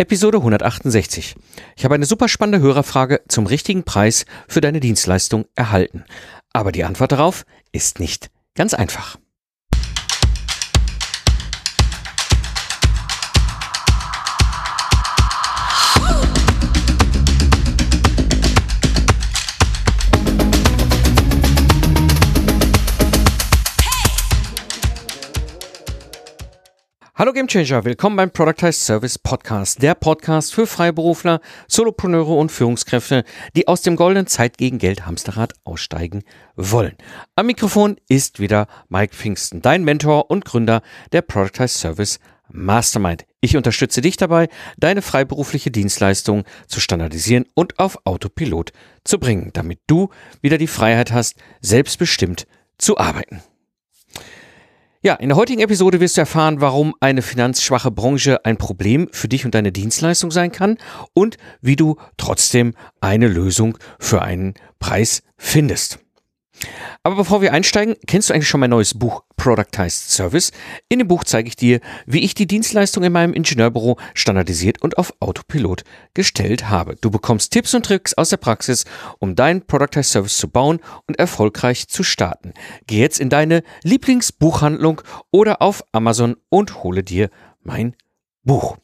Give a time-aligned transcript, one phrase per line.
[0.00, 1.34] Episode 168.
[1.76, 6.06] Ich habe eine super spannende Hörerfrage zum richtigen Preis für deine Dienstleistung erhalten.
[6.54, 9.18] Aber die Antwort darauf ist nicht ganz einfach.
[27.20, 33.24] Hallo Gamechanger, willkommen beim Productized Service Podcast, der Podcast für Freiberufler, Solopreneure und Führungskräfte,
[33.54, 36.22] die aus dem goldenen Zeit gegen Geld Hamsterrad aussteigen
[36.56, 36.96] wollen.
[37.36, 40.80] Am Mikrofon ist wieder Mike Pfingsten, dein Mentor und Gründer
[41.12, 43.26] der Productized Service Mastermind.
[43.42, 44.48] Ich unterstütze dich dabei,
[44.78, 48.72] deine freiberufliche Dienstleistung zu standardisieren und auf Autopilot
[49.04, 50.08] zu bringen, damit du
[50.40, 52.46] wieder die Freiheit hast, selbstbestimmt
[52.78, 53.42] zu arbeiten.
[55.02, 59.28] Ja, in der heutigen Episode wirst du erfahren, warum eine finanzschwache Branche ein Problem für
[59.28, 60.76] dich und deine Dienstleistung sein kann
[61.14, 66.00] und wie du trotzdem eine Lösung für einen Preis findest.
[67.02, 70.52] Aber bevor wir einsteigen, kennst du eigentlich schon mein neues Buch Productized Service?
[70.88, 74.98] In dem Buch zeige ich dir, wie ich die Dienstleistung in meinem Ingenieurbüro standardisiert und
[74.98, 76.96] auf Autopilot gestellt habe.
[76.96, 78.84] Du bekommst Tipps und Tricks aus der Praxis,
[79.18, 82.52] um deinen Productized Service zu bauen und erfolgreich zu starten.
[82.86, 85.00] Geh jetzt in deine Lieblingsbuchhandlung
[85.30, 87.30] oder auf Amazon und hole dir
[87.62, 87.96] mein
[88.44, 88.76] Buch.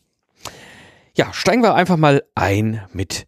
[1.14, 3.26] Ja, steigen wir einfach mal ein mit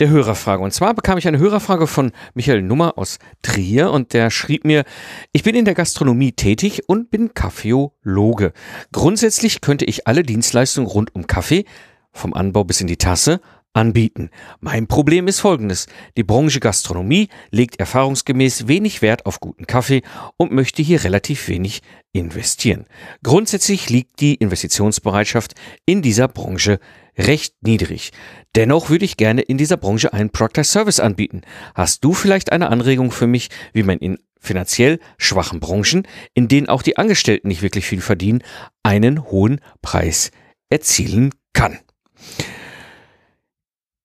[0.00, 0.62] der Hörerfrage.
[0.62, 4.84] Und zwar bekam ich eine Hörerfrage von Michael Nummer aus Trier und der schrieb mir,
[5.32, 8.52] ich bin in der Gastronomie tätig und bin Kaffeologe.
[8.92, 11.64] Grundsätzlich könnte ich alle Dienstleistungen rund um Kaffee,
[12.12, 13.40] vom Anbau bis in die Tasse,
[13.78, 14.30] anbieten.
[14.60, 15.86] Mein Problem ist folgendes.
[16.16, 20.02] Die Branche Gastronomie legt erfahrungsgemäß wenig Wert auf guten Kaffee
[20.36, 21.82] und möchte hier relativ wenig
[22.12, 22.86] investieren.
[23.22, 25.54] Grundsätzlich liegt die Investitionsbereitschaft
[25.86, 26.80] in dieser Branche
[27.18, 28.12] recht niedrig.
[28.54, 31.42] Dennoch würde ich gerne in dieser Branche einen Proctor Service anbieten.
[31.74, 36.68] Hast du vielleicht eine Anregung für mich, wie man in finanziell schwachen Branchen, in denen
[36.68, 38.42] auch die Angestellten nicht wirklich viel verdienen,
[38.82, 40.30] einen hohen Preis
[40.70, 41.78] erzielen kann?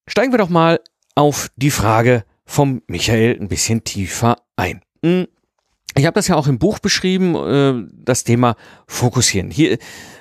[0.07, 0.79] Steigen wir doch mal
[1.15, 4.81] auf die Frage vom Michael ein bisschen tiefer ein.
[5.03, 5.27] Hm,
[5.95, 8.55] ich habe das ja auch im Buch beschrieben, äh, das Thema
[8.87, 9.51] Fokussieren.
[9.51, 9.77] Hier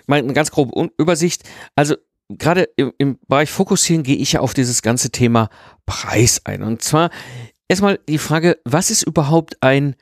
[0.07, 1.45] mal eine ganz grobe Übersicht.
[1.75, 1.97] Also
[2.39, 5.49] gerade im, im Bereich Fokussieren gehe ich ja auf dieses ganze Thema
[5.87, 6.63] Preis ein.
[6.63, 7.11] Und zwar
[7.69, 9.97] erstmal die Frage, was ist überhaupt ein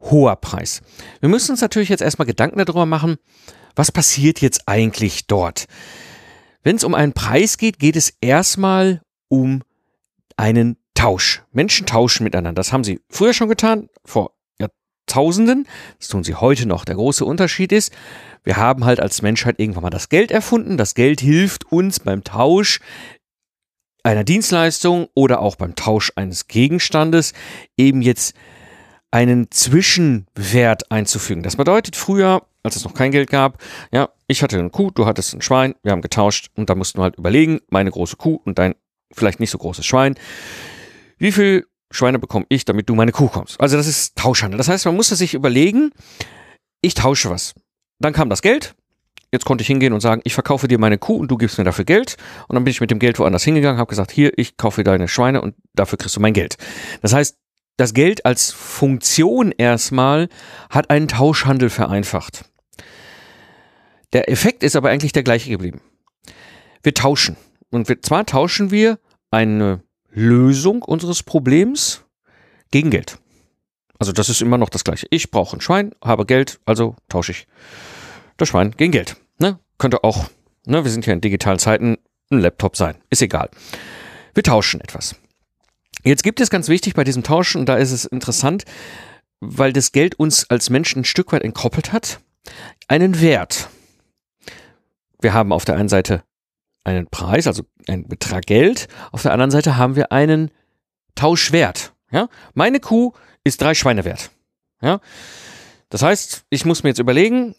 [0.00, 0.82] hoher Preis?
[1.20, 3.16] Wir müssen uns natürlich jetzt erstmal Gedanken darüber machen,
[3.74, 5.66] was passiert jetzt eigentlich dort?
[6.62, 9.62] Wenn es um einen Preis geht, geht es erstmal um
[10.36, 11.42] einen Tausch.
[11.52, 12.60] Menschen tauschen miteinander.
[12.60, 14.34] Das haben sie früher schon getan, vor
[15.12, 15.66] Jahrtausenden.
[15.98, 16.84] Das tun sie heute noch.
[16.84, 17.92] Der große Unterschied ist,
[18.44, 20.76] wir haben halt als Menschheit irgendwann mal das Geld erfunden.
[20.76, 22.80] Das Geld hilft uns beim Tausch
[24.02, 27.34] einer Dienstleistung oder auch beim Tausch eines Gegenstandes
[27.76, 28.34] eben jetzt
[29.12, 31.42] einen Zwischenwert einzufügen.
[31.42, 35.06] Das bedeutet früher, als es noch kein Geld gab, ja, ich hatte eine Kuh, du
[35.06, 38.40] hattest ein Schwein, wir haben getauscht und da mussten wir halt überlegen, meine große Kuh
[38.44, 38.74] und dein
[39.12, 40.14] vielleicht nicht so großes Schwein,
[41.18, 43.60] wie viel Schweine bekomme ich, damit du meine Kuh kommst?
[43.60, 44.58] Also das ist Tauschhandel.
[44.58, 45.90] Das heißt, man muss sich überlegen,
[46.80, 47.54] ich tausche was.
[47.98, 48.74] Dann kam das Geld.
[49.30, 51.64] Jetzt konnte ich hingehen und sagen, ich verkaufe dir meine Kuh und du gibst mir
[51.64, 52.16] dafür Geld.
[52.48, 55.08] Und dann bin ich mit dem Geld woanders hingegangen, habe gesagt, hier, ich kaufe deine
[55.08, 56.56] Schweine und dafür kriegst du mein Geld.
[57.00, 57.38] Das heißt,
[57.78, 60.28] das Geld als Funktion erstmal
[60.68, 62.44] hat einen Tauschhandel vereinfacht.
[64.12, 65.80] Der Effekt ist aber eigentlich der gleiche geblieben.
[66.82, 67.36] Wir tauschen.
[67.70, 68.98] Und wir, zwar tauschen wir
[69.30, 69.82] eine
[70.12, 72.04] Lösung unseres Problems
[72.70, 73.18] gegen Geld.
[73.98, 75.06] Also das ist immer noch das gleiche.
[75.10, 77.46] Ich brauche ein Schwein, habe Geld, also tausche ich
[78.36, 79.16] das Schwein gegen Geld.
[79.38, 79.58] Ne?
[79.78, 80.28] Könnte auch,
[80.66, 81.98] ne, wir sind ja in digitalen Zeiten,
[82.30, 82.96] ein Laptop sein.
[83.10, 83.50] Ist egal.
[84.34, 85.14] Wir tauschen etwas.
[86.04, 88.64] Jetzt gibt es ganz wichtig bei diesem Tauschen, und da ist es interessant,
[89.40, 92.20] weil das Geld uns als Menschen ein Stück weit entkoppelt hat,
[92.88, 93.68] einen Wert.
[95.20, 96.24] Wir haben auf der einen Seite
[96.84, 100.50] einen Preis, also einen Betrag Geld, auf der anderen Seite haben wir einen
[101.14, 101.94] Tauschwert.
[102.10, 102.28] Ja?
[102.54, 103.12] Meine Kuh
[103.44, 104.30] ist drei Schweine wert.
[104.80, 105.00] Ja?
[105.88, 107.54] Das heißt, ich muss mir jetzt überlegen,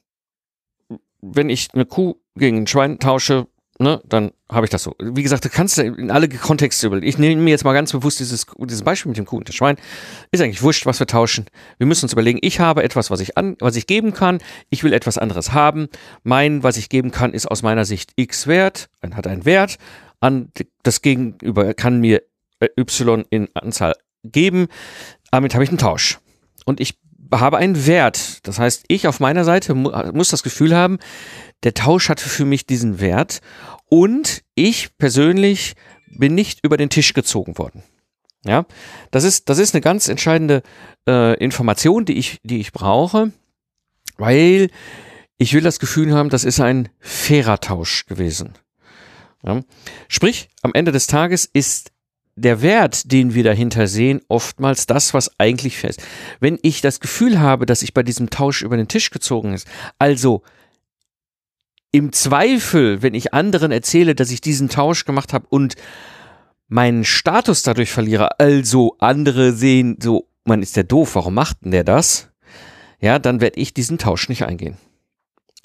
[1.21, 3.48] wenn ich eine Kuh gegen ein Schwein tausche,
[3.83, 4.95] ne, dann habe ich das so.
[5.00, 7.07] Wie gesagt, du kannst in alle Kontexte überlegen.
[7.07, 9.53] Ich nehme mir jetzt mal ganz bewusst dieses, dieses Beispiel mit dem Kuh und dem
[9.53, 9.77] Schwein.
[10.31, 11.45] Ist eigentlich wurscht, was wir tauschen.
[11.77, 14.39] Wir müssen uns überlegen, ich habe etwas, was ich an, was ich geben kann.
[14.69, 15.88] Ich will etwas anderes haben.
[16.24, 19.77] Mein, was ich geben kann, ist aus meiner Sicht X wert, hat einen Wert.
[20.19, 20.51] An,
[20.83, 22.24] das Gegenüber kann mir
[22.59, 24.68] äh, Y in Anzahl geben.
[25.31, 26.19] Damit habe ich einen Tausch.
[26.65, 26.97] Und ich
[27.31, 28.39] habe einen Wert.
[28.47, 31.00] Das heißt, ich auf meiner Seite mu muss das Gefühl haben,
[31.63, 33.42] der Tausch hatte für mich diesen Wert
[33.89, 35.75] und ich persönlich
[36.07, 37.83] bin nicht über den Tisch gezogen worden.
[38.45, 38.65] Ja,
[39.12, 40.63] das ist, das ist eine ganz entscheidende
[41.07, 43.31] äh, Information, die ich, die ich brauche,
[44.18, 44.69] weil
[45.38, 48.54] ich will das Gefühl haben, das ist ein fairer Tausch gewesen.
[49.45, 49.62] Ja?
[50.10, 51.92] Sprich, am Ende des Tages ist
[52.36, 56.01] der Wert, den wir dahinter sehen, oftmals das, was eigentlich ist.
[56.39, 59.68] Wenn ich das Gefühl habe, dass ich bei diesem Tausch über den Tisch gezogen ist,
[60.00, 60.42] also
[61.94, 65.75] im Zweifel, wenn ich anderen erzähle, dass ich diesen Tausch gemacht habe und
[66.68, 71.72] meinen Status dadurch verliere, also andere sehen so, man ist der doof, warum macht denn
[71.72, 72.30] der das?
[73.00, 74.78] Ja, dann werde ich diesen Tausch nicht eingehen.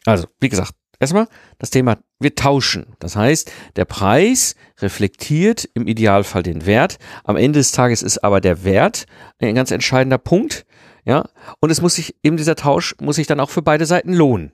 [0.04, 1.28] Also, wie gesagt, erstmal
[1.58, 2.94] das Thema, wir tauschen.
[2.98, 6.98] Das heißt, der Preis reflektiert im Idealfall den Wert.
[7.24, 9.06] Am Ende des Tages ist aber der Wert
[9.38, 10.66] ein ganz entscheidender Punkt.
[11.06, 11.26] Ja,
[11.60, 14.52] und es muss sich, eben dieser Tausch muss sich dann auch für beide Seiten lohnen.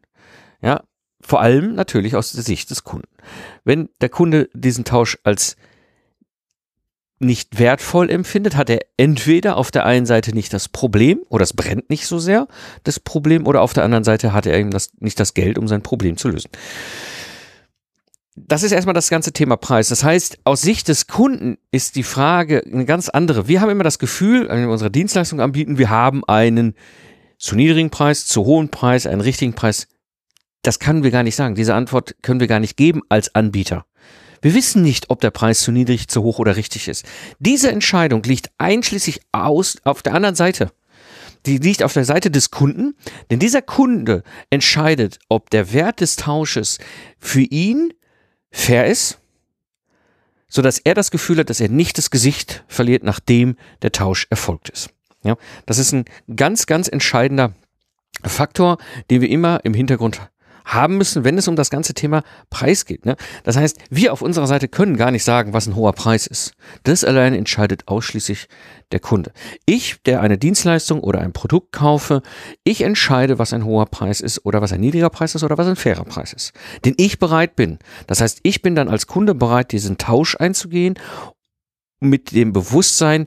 [0.63, 0.85] Ja,
[1.27, 3.09] vor allem natürlich aus der Sicht des Kunden.
[3.65, 5.57] Wenn der Kunde diesen Tausch als
[7.19, 11.55] nicht wertvoll empfindet, hat er entweder auf der einen Seite nicht das Problem oder es
[11.55, 12.47] brennt nicht so sehr
[12.83, 15.67] das Problem oder auf der anderen Seite hat er eben das, nicht das Geld, um
[15.67, 16.51] sein Problem zu lösen.
[18.37, 19.89] Das ist erstmal das ganze Thema Preis.
[19.89, 23.47] Das heißt, aus Sicht des Kunden ist die Frage eine ganz andere.
[23.47, 26.75] Wir haben immer das Gefühl, wenn wir unsere Dienstleistung anbieten, wir haben einen
[27.39, 29.87] zu niedrigen Preis, zu hohen Preis, einen richtigen Preis.
[30.65, 31.55] Das können wir gar nicht sagen.
[31.55, 33.85] Diese Antwort können wir gar nicht geben als Anbieter.
[34.41, 37.05] Wir wissen nicht, ob der Preis zu niedrig, zu hoch oder richtig ist.
[37.39, 40.73] Diese Entscheidung liegt einschließlich aus auf der anderen Seite.
[41.45, 42.95] Die liegt auf der Seite des Kunden,
[43.31, 46.79] denn dieser Kunde entscheidet, ob der Wert des Tausches
[47.19, 47.93] für ihn
[48.51, 49.19] fair ist,
[50.49, 54.27] so dass er das Gefühl hat, dass er nicht das Gesicht verliert, nachdem der Tausch
[54.31, 54.89] erfolgt ist.
[55.25, 55.37] Ja,
[55.67, 57.53] das ist ein ganz, ganz entscheidender
[58.23, 58.79] Faktor,
[59.11, 60.21] den wir immer im Hintergrund
[60.65, 63.07] haben müssen, wenn es um das ganze Thema Preis geht.
[63.07, 63.17] Ne?
[63.45, 66.53] Das heißt, wir auf unserer Seite können gar nicht sagen, was ein hoher Preis ist.
[66.83, 68.49] Das allein entscheidet ausschließlich
[68.93, 69.33] der Kunde.
[69.67, 72.23] Ich, der eine Dienstleistung oder ein Produkt kaufe,
[72.65, 75.67] ich entscheide, was ein hoher Preis ist oder was ein niedriger Preis ist oder was
[75.67, 76.53] ein fairer Preis ist.
[76.85, 77.79] Den ich bereit bin.
[78.07, 80.95] Das heißt, ich bin dann als Kunde bereit, diesen Tausch einzugehen
[82.01, 83.27] mit dem Bewusstsein,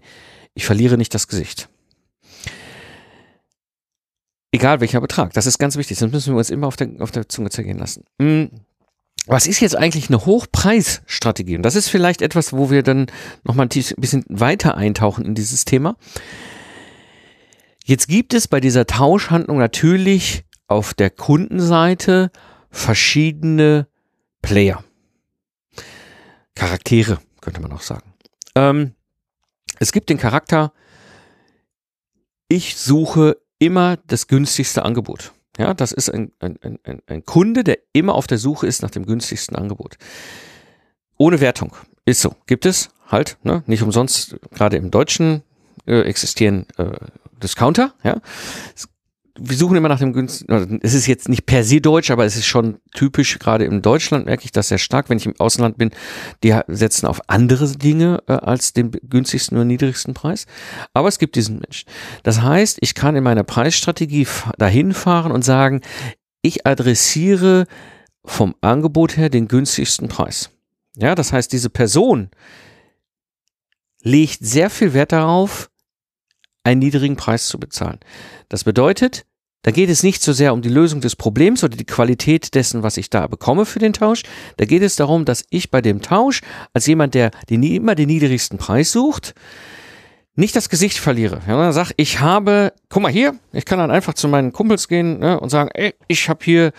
[0.53, 1.69] ich verliere nicht das Gesicht.
[4.57, 5.33] Egal welcher Betrag.
[5.33, 5.99] Das ist ganz wichtig.
[5.99, 8.05] Das müssen wir uns immer auf der, auf der Zunge zergehen lassen.
[8.19, 8.49] Hm.
[9.27, 11.57] Was ist jetzt eigentlich eine Hochpreisstrategie?
[11.57, 13.05] Und das ist vielleicht etwas, wo wir dann
[13.43, 15.95] nochmal ein bisschen weiter eintauchen in dieses Thema.
[17.85, 22.31] Jetzt gibt es bei dieser Tauschhandlung natürlich auf der Kundenseite
[22.71, 23.87] verschiedene
[24.41, 24.83] Player.
[26.55, 28.11] Charaktere, könnte man auch sagen.
[28.55, 28.95] Ähm,
[29.77, 30.73] es gibt den Charakter,
[32.47, 35.33] ich suche immer das günstigste Angebot.
[35.57, 38.91] Ja, das ist ein, ein, ein, ein Kunde, der immer auf der Suche ist nach
[38.91, 39.97] dem günstigsten Angebot.
[41.17, 41.75] Ohne Wertung.
[42.05, 42.35] Ist so.
[42.45, 43.63] Gibt es halt, ne?
[43.65, 45.41] Nicht umsonst, gerade im Deutschen
[45.87, 46.91] äh, existieren äh,
[47.41, 48.21] Discounter, ja.
[48.75, 48.87] Es
[49.39, 52.35] wir suchen immer nach dem günstigen, es ist jetzt nicht per se deutsch, aber es
[52.35, 55.77] ist schon typisch, gerade in Deutschland merke ich das sehr stark, wenn ich im Ausland
[55.77, 55.91] bin,
[56.43, 60.45] die setzen auf andere Dinge äh, als den günstigsten oder niedrigsten Preis.
[60.93, 61.89] Aber es gibt diesen Menschen.
[62.23, 65.81] Das heißt, ich kann in meiner Preisstrategie dahin fahren und sagen,
[66.41, 67.65] ich adressiere
[68.25, 70.49] vom Angebot her den günstigsten Preis.
[70.95, 72.29] Ja, das heißt, diese Person
[74.01, 75.69] legt sehr viel Wert darauf,
[76.67, 77.99] einen niedrigen Preis zu bezahlen.
[78.49, 79.25] Das bedeutet,
[79.63, 82.83] da geht es nicht so sehr um die Lösung des Problems oder die Qualität dessen,
[82.83, 84.23] was ich da bekomme für den Tausch.
[84.57, 86.41] Da geht es darum, dass ich bei dem Tausch
[86.73, 89.33] als jemand, der den, immer den niedrigsten Preis sucht,
[90.35, 91.41] nicht das Gesicht verliere.
[91.47, 95.19] Ja, sag, ich habe, guck mal hier, ich kann dann einfach zu meinen Kumpels gehen
[95.19, 96.71] ne, und sagen, ey, ich habe hier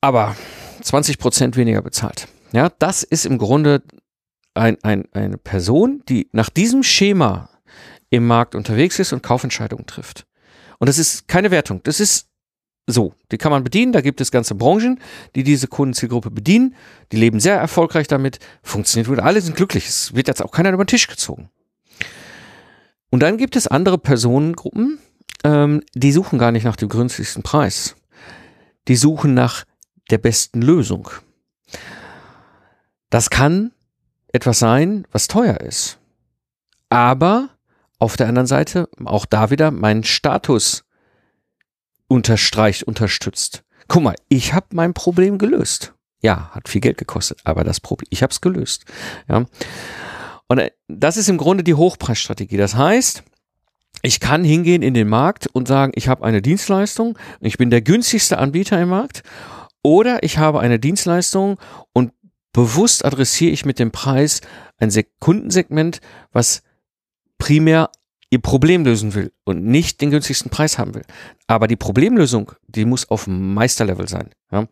[0.00, 0.36] aber
[0.82, 2.28] 20 Prozent weniger bezahlt.
[2.52, 3.82] Ja, das ist im Grunde
[4.52, 7.48] ein, ein, eine Person, die nach diesem Schema
[8.14, 10.26] im Markt unterwegs ist und Kaufentscheidungen trifft.
[10.78, 11.80] Und das ist keine Wertung.
[11.84, 12.28] Das ist
[12.86, 13.14] so.
[13.32, 13.92] Die kann man bedienen.
[13.92, 15.00] Da gibt es ganze Branchen,
[15.34, 16.74] die diese Kundenzielgruppe bedienen.
[17.12, 18.38] Die leben sehr erfolgreich damit.
[18.62, 19.20] Funktioniert gut.
[19.20, 19.88] Alle sind glücklich.
[19.88, 21.48] Es wird jetzt auch keiner über den Tisch gezogen.
[23.10, 24.98] Und dann gibt es andere Personengruppen,
[25.44, 27.94] ähm, die suchen gar nicht nach dem günstigsten Preis.
[28.88, 29.64] Die suchen nach
[30.10, 31.08] der besten Lösung.
[33.10, 33.70] Das kann
[34.32, 35.98] etwas sein, was teuer ist.
[36.88, 37.50] Aber
[38.04, 40.84] auf der anderen Seite auch da wieder meinen Status
[42.06, 43.64] unterstreicht, unterstützt.
[43.88, 45.94] Guck mal, ich habe mein Problem gelöst.
[46.20, 48.84] Ja, hat viel Geld gekostet, aber das Problem, ich habe es gelöst.
[49.28, 49.44] Ja.
[50.48, 52.56] Und äh, das ist im Grunde die Hochpreisstrategie.
[52.56, 53.24] Das heißt,
[54.02, 57.80] ich kann hingehen in den Markt und sagen, ich habe eine Dienstleistung, ich bin der
[57.80, 59.22] günstigste Anbieter im Markt,
[59.82, 61.58] oder ich habe eine Dienstleistung
[61.92, 62.12] und
[62.52, 64.40] bewusst adressiere ich mit dem Preis
[64.78, 66.00] ein Kundensegment,
[66.32, 66.62] was
[67.38, 67.90] primär
[68.30, 71.04] ihr Problem lösen will und nicht den günstigsten Preis haben will.
[71.46, 74.30] Aber die Problemlösung, die muss auf Meisterlevel sein.
[74.50, 74.66] Ja.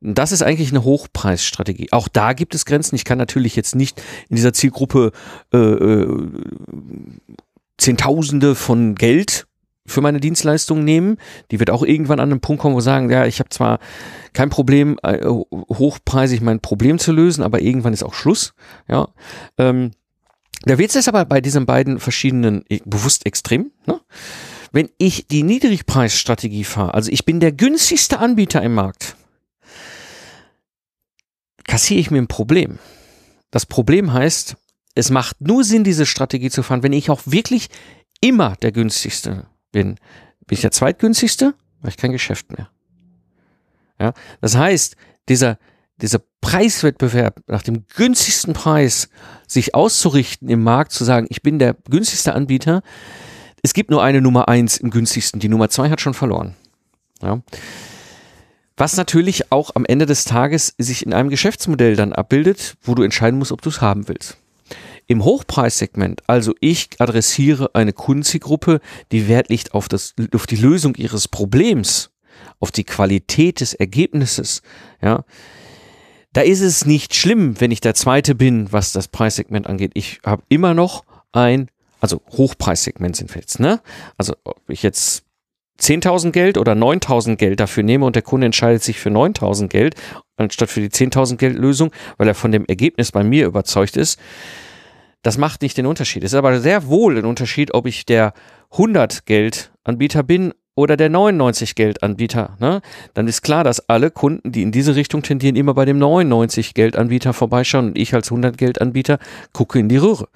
[0.00, 1.92] Das ist eigentlich eine Hochpreisstrategie.
[1.92, 2.96] Auch da gibt es Grenzen.
[2.96, 5.12] Ich kann natürlich jetzt nicht in dieser Zielgruppe
[5.52, 6.28] äh, äh,
[7.78, 9.46] Zehntausende von Geld
[9.86, 11.18] für meine Dienstleistung nehmen.
[11.50, 13.78] Die wird auch irgendwann an einen Punkt kommen, wo sagen, ja, ich habe zwar
[14.32, 18.54] kein Problem, äh, hochpreisig mein Problem zu lösen, aber irgendwann ist auch Schluss.
[18.88, 19.08] Ja.
[19.56, 19.92] Ähm,
[20.64, 23.70] der Witz ist aber bei diesen beiden verschiedenen äh, bewusst extrem.
[23.86, 24.00] Ne?
[24.72, 29.16] Wenn ich die Niedrigpreisstrategie fahre, also ich bin der günstigste Anbieter im Markt,
[31.64, 32.78] kassiere ich mir ein Problem.
[33.50, 34.56] Das Problem heißt,
[34.94, 37.68] es macht nur Sinn, diese Strategie zu fahren, wenn ich auch wirklich
[38.20, 39.94] immer der günstigste bin.
[40.46, 42.70] Bin ich der zweitgünstigste, habe ich kein Geschäft mehr.
[44.00, 44.96] Ja, das heißt,
[45.28, 45.58] dieser,
[46.00, 49.08] dieser Preiswettbewerb nach dem günstigsten Preis
[49.46, 52.82] sich auszurichten im Markt, zu sagen, ich bin der günstigste Anbieter.
[53.62, 55.40] Es gibt nur eine Nummer eins im günstigsten.
[55.40, 56.54] Die Nummer zwei hat schon verloren.
[57.22, 57.42] Ja.
[58.76, 63.02] Was natürlich auch am Ende des Tages sich in einem Geschäftsmodell dann abbildet, wo du
[63.02, 64.38] entscheiden musst, ob du es haben willst.
[65.08, 70.94] Im Hochpreissegment, also ich adressiere eine Kundenzielgruppe, die Wert liegt auf, das, auf die Lösung
[70.94, 72.10] ihres Problems,
[72.60, 74.62] auf die Qualität des Ergebnisses,
[75.02, 75.24] ja,
[76.38, 79.90] da ist es nicht schlimm, wenn ich der Zweite bin, was das Preissegment angeht.
[79.94, 81.02] Ich habe immer noch
[81.32, 81.68] ein,
[81.98, 83.80] also Hochpreissegment sind wir jetzt, ne?
[84.18, 85.24] Also ob ich jetzt
[85.80, 89.96] 10.000 Geld oder 9.000 Geld dafür nehme und der Kunde entscheidet sich für 9.000 Geld
[90.36, 94.20] anstatt für die 10.000 Geld Lösung, weil er von dem Ergebnis bei mir überzeugt ist,
[95.22, 96.22] das macht nicht den Unterschied.
[96.22, 98.32] Es ist aber sehr wohl ein Unterschied, ob ich der
[98.70, 102.82] 100 Geld Anbieter bin oder der 99 Geldanbieter, ne?
[103.12, 106.72] dann ist klar, dass alle Kunden, die in diese Richtung tendieren, immer bei dem 99
[106.72, 109.18] Geldanbieter vorbeischauen und ich als 100 Geldanbieter
[109.52, 110.28] gucke in die Röhre.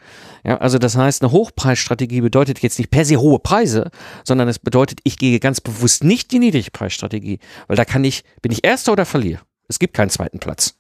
[0.45, 3.93] Ja, also das heißt, eine Hochpreisstrategie bedeutet jetzt nicht per se hohe Preise,
[4.25, 8.51] sondern es bedeutet, ich gehe ganz bewusst nicht die Niedrigpreisstrategie, weil da kann ich, bin
[8.51, 9.43] ich Erster oder verliere.
[9.69, 10.75] Es gibt keinen zweiten Platz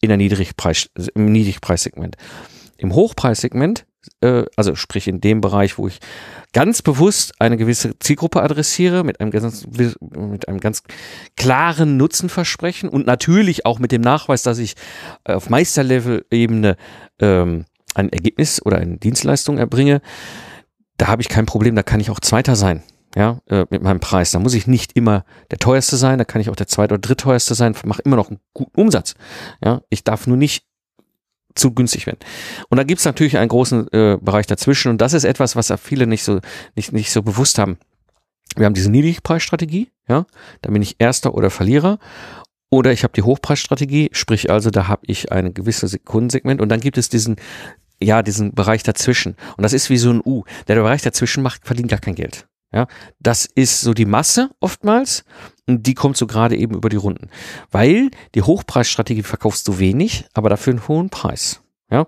[0.00, 2.16] in der Niedrigpreis, im Niedrigpreissegment.
[2.76, 3.86] Im Hochpreissegment
[4.20, 6.00] äh, also sprich in dem Bereich, wo ich
[6.52, 10.82] ganz bewusst eine gewisse Zielgruppe adressiere, mit einem ganz, mit einem ganz
[11.36, 14.74] klaren Nutzenversprechen und natürlich auch mit dem Nachweis, dass ich
[15.24, 16.76] auf Meisterlevel-Ebene
[17.20, 20.00] ähm, ein Ergebnis oder eine Dienstleistung erbringe,
[20.98, 22.82] da habe ich kein Problem, da kann ich auch Zweiter sein.
[23.14, 24.32] Ja, äh, mit meinem Preis.
[24.32, 26.98] Da muss ich nicht immer der teuerste sein, da kann ich auch der zweit- oder
[26.98, 29.14] drittteuerste sein, mache immer noch einen guten Umsatz.
[29.64, 30.66] Ja, ich darf nur nicht
[31.56, 32.20] zu günstig werden.
[32.68, 36.06] Und da gibt's natürlich einen großen äh, Bereich dazwischen und das ist etwas, was viele
[36.06, 36.40] nicht so,
[36.74, 37.78] nicht, nicht so bewusst haben.
[38.56, 40.26] Wir haben diese Niedrigpreisstrategie, ja,
[40.62, 41.98] da bin ich Erster oder Verlierer.
[42.68, 46.80] Oder ich habe die Hochpreisstrategie, sprich also, da habe ich ein gewisses Kundensegment und dann
[46.80, 47.36] gibt es diesen,
[48.02, 49.36] ja, diesen Bereich dazwischen.
[49.56, 50.42] Und das ist wie so ein U.
[50.66, 52.48] Der, der Bereich dazwischen macht, verdient gar kein Geld.
[52.72, 52.88] Ja,
[53.20, 55.24] das ist so die Masse oftmals
[55.66, 57.28] die kommt so gerade eben über die Runden.
[57.70, 61.60] Weil die Hochpreisstrategie verkaufst du wenig, aber dafür einen hohen Preis.
[61.90, 62.06] Ja.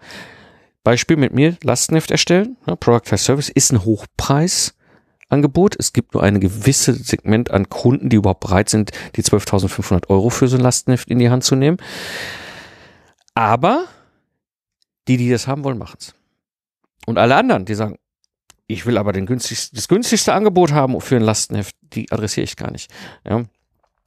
[0.85, 5.77] Beispiel mit mir, Lastenheft erstellen, ja, Product for Service ist ein Hochpreisangebot.
[5.79, 10.31] Es gibt nur ein gewisses Segment an Kunden, die überhaupt bereit sind, die 12.500 Euro
[10.31, 11.79] für so ein Lastenheft in die Hand zu nehmen.
[13.35, 13.87] Aber
[15.09, 16.15] die, die das haben wollen, machen es.
[17.07, 17.99] Und alle anderen, die sagen,
[18.69, 22.57] ich will aber den günstigsten, das günstigste Angebot haben für ein Lastenheft, die adressiere ich
[22.57, 22.91] gar nicht.
[23.27, 23.45] Ja.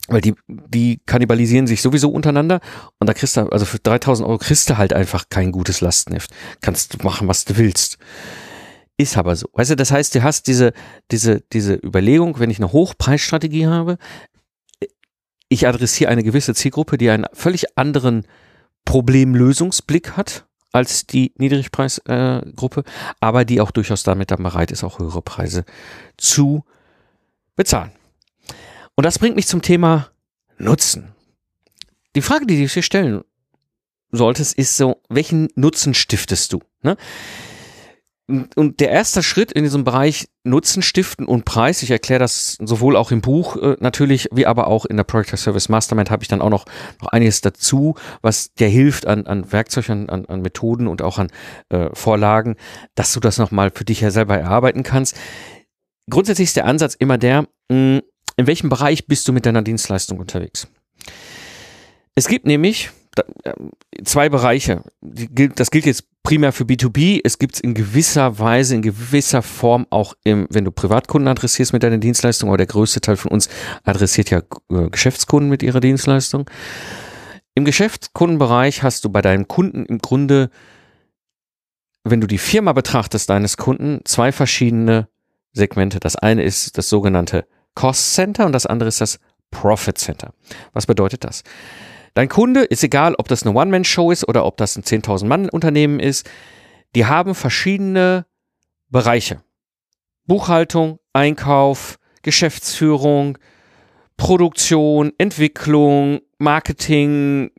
[0.08, 2.60] Weil die, die kannibalisieren sich sowieso untereinander
[3.00, 6.32] und da kriegst du, also für 3000 Euro kriegst du halt einfach kein gutes Lastenheft.
[6.62, 7.98] Kannst du machen, was du willst.
[8.98, 9.48] Ist aber so.
[9.53, 10.74] Weißt du, das heißt, du hast diese,
[11.10, 13.98] diese, diese Überlegung, wenn ich eine Hochpreisstrategie habe,
[15.50, 18.27] ich adressiere eine gewisse Zielgruppe, die einen völlig anderen
[18.86, 25.00] Problemlösungsblick hat als die Niedrigpreisgruppe, äh, aber die auch durchaus damit dann bereit ist, auch
[25.00, 25.66] höhere Preise
[26.18, 26.63] zu
[27.56, 27.92] bezahlen.
[28.96, 30.10] Und das bringt mich zum Thema
[30.58, 31.13] Nutzen.
[32.16, 33.24] Die Frage, die du dir stellen
[34.12, 36.62] solltest, ist so, welchen Nutzen stiftest du?
[36.82, 36.98] Ne?
[38.28, 42.96] Und der erste Schritt in diesem Bereich Nutzen stiften und Preis, ich erkläre das sowohl
[42.96, 46.30] auch im Buch äh, natürlich, wie aber auch in der Project Service Mastermind habe ich
[46.30, 46.66] dann auch noch,
[47.01, 51.30] noch einiges dazu, was dir hilft an, an Werkzeugen, an, an Methoden und auch an
[51.70, 52.56] äh, Vorlagen,
[52.96, 55.18] dass du das nochmal für dich ja selber erarbeiten kannst.
[56.10, 58.01] Grundsätzlich ist der Ansatz immer der, mh, hm,
[58.38, 60.68] in welchem Bereich bist du mit deiner Dienstleistung unterwegs?
[62.16, 62.92] Es gibt nämlich
[63.44, 63.54] äh,
[64.04, 64.84] zwei Bereiche.
[65.01, 67.22] Das gilt jetzt primär für B2B.
[67.24, 71.74] Es gibt es in gewisser Weise, in gewisser Form auch im, wenn du Privatkunden adressierst
[71.74, 73.50] mit deiner Dienstleistung, aber der größte Teil von uns
[73.84, 76.50] adressiert ja äh, Geschäftskunden mit ihrer Dienstleistung.
[77.56, 80.50] Im Geschäftskundenbereich hast du bei deinen Kunden im Grunde,
[82.04, 85.10] wenn du die Firma betrachtest deines Kunden, zwei verschiedene
[85.54, 86.00] Segmente.
[86.00, 90.34] Das eine ist das sogenannte Cost Center und das andere ist das Profit Center.
[90.72, 91.44] Was bedeutet das?
[92.13, 96.00] Dein Kunde ist egal, ob das eine One-Man-Show ist oder ob das ein 10.000 Mann-Unternehmen
[96.00, 96.30] ist.
[96.96, 98.25] Die haben verschiedene
[98.89, 99.41] Bereiche.
[100.25, 103.38] Buchhaltung, Einkauf, Geschäftsführung,
[104.18, 107.51] Produktion, Entwicklung, Marketing,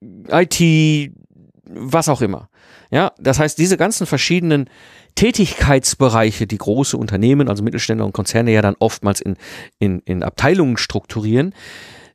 [0.00, 1.12] IT,
[1.64, 2.48] was auch immer.
[2.90, 4.68] Ja, das heißt, diese ganzen verschiedenen
[5.14, 9.36] Tätigkeitsbereiche, die große Unternehmen, also Mittelständler und Konzerne ja dann oftmals in,
[9.78, 11.54] in, in Abteilungen strukturieren,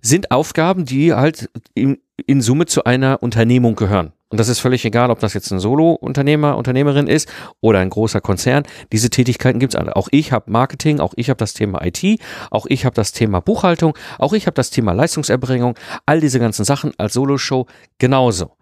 [0.02, 4.14] sind Aufgaben, die halt in, in Summe zu einer Unternehmung gehören.
[4.30, 7.30] Und das ist völlig egal, ob das jetzt ein Solo-Unternehmer, Unternehmerin ist
[7.62, 8.64] oder ein großer Konzern.
[8.92, 9.96] Diese Tätigkeiten gibt's alle.
[9.96, 12.20] Auch ich habe Marketing, auch ich habe das Thema IT,
[12.52, 15.76] auch ich habe das Thema Buchhaltung, auch ich habe das Thema Leistungserbringung.
[16.06, 17.68] All diese ganzen Sachen als Solo-Show
[18.00, 18.58] genauso.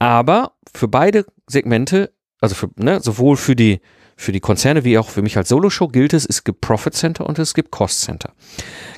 [0.00, 3.80] Aber für beide Segmente, also für, ne, sowohl für die,
[4.16, 7.26] für die Konzerne wie auch für mich als Solo-Show gilt es, es gibt Profit Center
[7.26, 8.32] und es gibt Cost Center.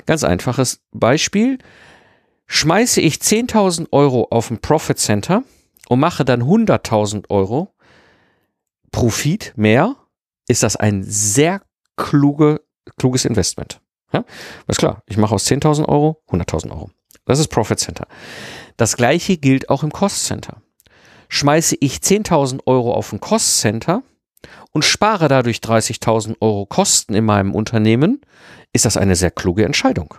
[0.05, 1.57] Ganz einfaches Beispiel.
[2.47, 5.43] Schmeiße ich 10.000 Euro auf ein Profit Center,
[5.89, 7.73] und mache dann 100.000 Euro
[8.91, 9.95] Profit mehr,
[10.47, 11.61] ist das ein sehr
[11.97, 12.61] kluge,
[12.97, 13.81] kluges Investment.
[14.13, 14.23] Ja?
[14.67, 16.89] ist klar, ich mache aus 10.000 Euro 100.000 Euro.
[17.25, 18.07] Das ist Profit Center.
[18.77, 20.61] Das gleiche gilt auch im Cost Center.
[21.27, 24.01] Schmeiße ich 10.000 Euro auf ein Cost Center
[24.71, 28.21] und spare dadurch 30.000 Euro Kosten in meinem Unternehmen,
[28.73, 30.13] ist das eine sehr kluge Entscheidung.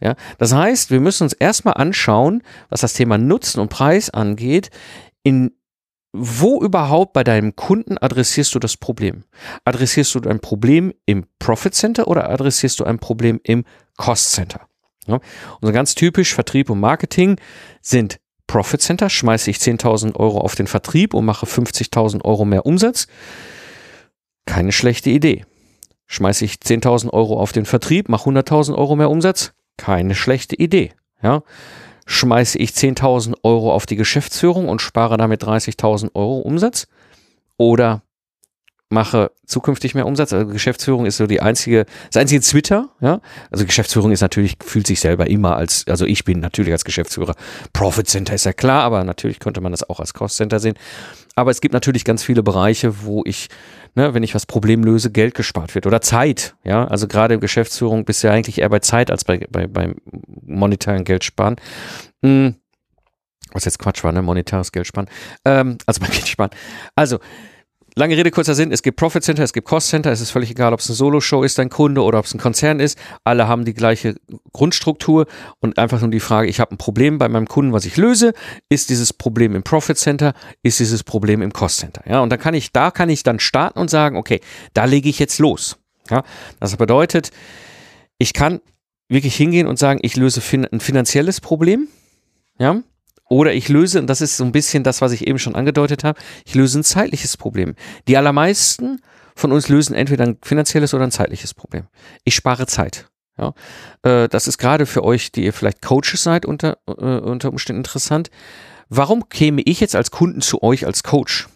[0.00, 4.70] Ja, das heißt, wir müssen uns erstmal anschauen, was das Thema Nutzen und Preis angeht,
[5.22, 5.52] in
[6.12, 9.24] wo überhaupt bei deinem Kunden adressierst du das Problem?
[9.64, 13.64] Adressierst du ein Problem im Profit Center oder adressierst du ein Problem im
[13.96, 14.66] Cost Center?
[15.06, 15.20] Ja,
[15.60, 17.36] und ganz typisch Vertrieb und Marketing
[17.80, 19.08] sind Profit Center.
[19.08, 23.06] Schmeiße ich 10.000 Euro auf den Vertrieb und mache 50.000 Euro mehr Umsatz.
[24.44, 25.44] Keine schlechte Idee.
[26.06, 30.92] Schmeiße ich 10.000 Euro auf den Vertrieb, mache 100.000 Euro mehr Umsatz keine schlechte Idee.
[31.22, 31.42] Ja?
[32.06, 36.86] Schmeiße ich 10.000 Euro auf die Geschäftsführung und spare damit 30.000 Euro Umsatz?
[37.56, 38.02] Oder
[38.90, 40.32] mache zukünftig mehr Umsatz.
[40.32, 43.20] Also Geschäftsführung ist so die einzige, das einzige Twitter, ja.
[43.50, 47.36] Also Geschäftsführung ist natürlich, fühlt sich selber immer als, also ich bin natürlich als Geschäftsführer.
[47.72, 50.74] Profit Center ist ja klar, aber natürlich könnte man das auch als Cost Center sehen.
[51.36, 53.48] Aber es gibt natürlich ganz viele Bereiche, wo ich,
[53.94, 56.84] ne, wenn ich was Problem löse, Geld gespart wird oder Zeit, ja.
[56.86, 59.94] Also gerade Geschäftsführung bist du ja eigentlich eher bei Zeit als bei, bei, beim
[60.42, 61.56] monetären Geld sparen.
[62.24, 62.56] Hm.
[63.52, 64.22] Was jetzt Quatsch war, ne?
[64.22, 65.08] Monetäres Geld sparen.
[65.44, 66.50] Ähm, also beim Geld sparen.
[66.94, 67.18] Also,
[67.96, 70.50] Lange Rede, kurzer Sinn, es gibt Profit Center, es gibt Cost Center, es ist völlig
[70.50, 72.98] egal, ob es eine Solo-Show ist, dein Kunde oder ob es ein Konzern ist.
[73.24, 74.14] Alle haben die gleiche
[74.52, 75.26] Grundstruktur
[75.58, 78.32] und einfach nur die Frage, ich habe ein Problem bei meinem Kunden, was ich löse.
[78.68, 80.34] Ist dieses Problem im Profit Center?
[80.62, 82.02] Ist dieses Problem im Cost Center?
[82.06, 84.40] Ja, und dann kann ich, da kann ich dann starten und sagen, okay,
[84.72, 85.76] da lege ich jetzt los.
[86.08, 86.22] Ja,
[86.60, 87.30] das bedeutet,
[88.18, 88.60] ich kann
[89.08, 91.88] wirklich hingehen und sagen, ich löse fin ein finanzielles Problem.
[92.58, 92.82] Ja,
[93.30, 96.02] oder ich löse, und das ist so ein bisschen das, was ich eben schon angedeutet
[96.02, 97.76] habe, ich löse ein zeitliches Problem.
[98.08, 99.00] Die allermeisten
[99.36, 101.86] von uns lösen entweder ein finanzielles oder ein zeitliches Problem.
[102.24, 103.06] Ich spare Zeit.
[103.38, 103.54] Ja,
[104.02, 107.80] äh, das ist gerade für euch, die ihr vielleicht Coaches seid, unter, äh, unter Umständen
[107.80, 108.30] interessant.
[108.88, 111.48] Warum käme ich jetzt als Kunden zu euch als Coach?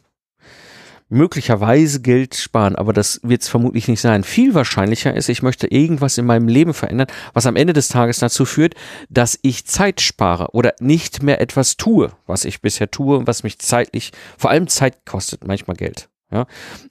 [1.14, 4.24] Möglicherweise Geld sparen, aber das wird es vermutlich nicht sein.
[4.24, 8.18] Viel wahrscheinlicher ist, ich möchte irgendwas in meinem Leben verändern, was am Ende des Tages
[8.18, 8.74] dazu führt,
[9.08, 13.44] dass ich Zeit spare oder nicht mehr etwas tue, was ich bisher tue und was
[13.44, 16.08] mich zeitlich, vor allem Zeit kostet, manchmal Geld.
[16.30, 16.46] Ja?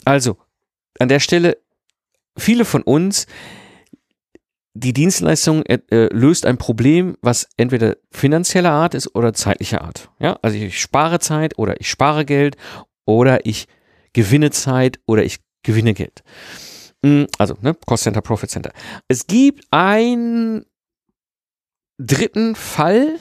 [0.06, 0.38] Also,
[1.00, 1.58] an der Stelle,
[2.38, 3.28] viele von uns,
[4.74, 10.10] die Dienstleistung äh, äh löst ein Problem, was entweder finanzieller Art ist oder zeitlicher Art.
[10.20, 12.58] Ja, also ich spare Zeit oder ich spare Geld
[13.06, 13.68] oder ich
[14.14, 16.24] gewinne Zeit oder ich gewinne Geld.
[17.04, 18.72] Mm, also, ne, Cost Center, Profit Center.
[19.08, 20.66] Es gibt einen
[21.98, 23.20] dritten Fall,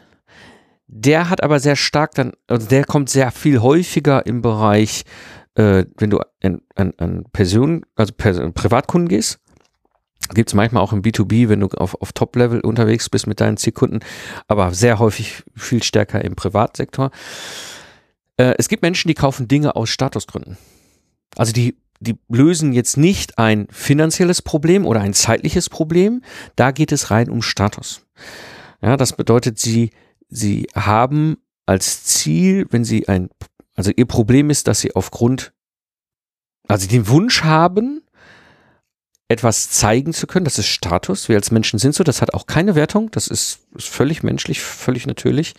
[0.86, 5.04] der hat aber sehr stark dann, also der kommt sehr viel häufiger im Bereich,
[5.54, 9.38] äh, wenn du an, an, an Person, also Person, Privatkunden gehst.
[10.34, 13.56] Gibt es manchmal auch im B2B, wenn du auf, auf Top-Level unterwegs bist mit deinen
[13.56, 14.00] Zielkunden,
[14.46, 17.10] aber sehr häufig viel stärker im Privatsektor.
[18.36, 20.56] Äh, es gibt Menschen, die kaufen Dinge aus Statusgründen.
[21.36, 26.22] Also die, die lösen jetzt nicht ein finanzielles Problem oder ein zeitliches Problem.
[26.56, 28.06] Da geht es rein um Status.
[28.82, 29.90] Ja, das bedeutet, sie,
[30.28, 33.30] sie haben als Ziel, wenn sie ein,
[33.74, 35.52] also ihr Problem ist, dass sie aufgrund,
[36.68, 38.02] also den Wunsch haben,
[39.32, 40.44] etwas zeigen zu können.
[40.44, 41.28] Das ist Status.
[41.28, 42.04] Wir als Menschen sind so.
[42.04, 43.10] Das hat auch keine Wertung.
[43.10, 45.54] Das ist, ist völlig menschlich, völlig natürlich.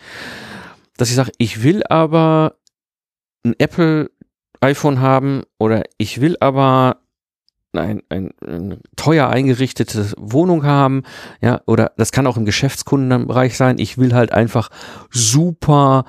[0.96, 2.54] Dass ich sage, ich will aber
[3.44, 4.10] ein Apple
[4.64, 6.98] iPhone haben oder ich will aber
[7.72, 11.02] ein, ein, eine teuer eingerichtete Wohnung haben,
[11.40, 13.78] ja, oder das kann auch im Geschäftskundenbereich sein.
[13.78, 14.70] Ich will halt einfach
[15.10, 16.04] super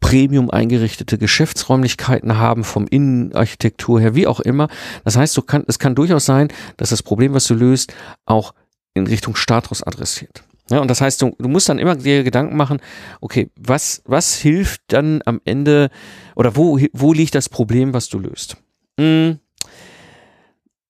[0.00, 4.68] Premium eingerichtete Geschäftsräumlichkeiten haben, vom Innenarchitektur her, wie auch immer.
[5.04, 7.92] Das heißt, du kann, es kann durchaus sein, dass das Problem, was du löst,
[8.24, 8.54] auch
[8.94, 10.44] in Richtung Status adressiert.
[10.70, 12.78] Ja, und das heißt, du, du musst dann immer dir Gedanken machen,
[13.20, 15.90] okay, was, was hilft dann am Ende
[16.36, 18.56] oder wo, wo liegt das Problem, was du löst?
[19.00, 19.38] Hm,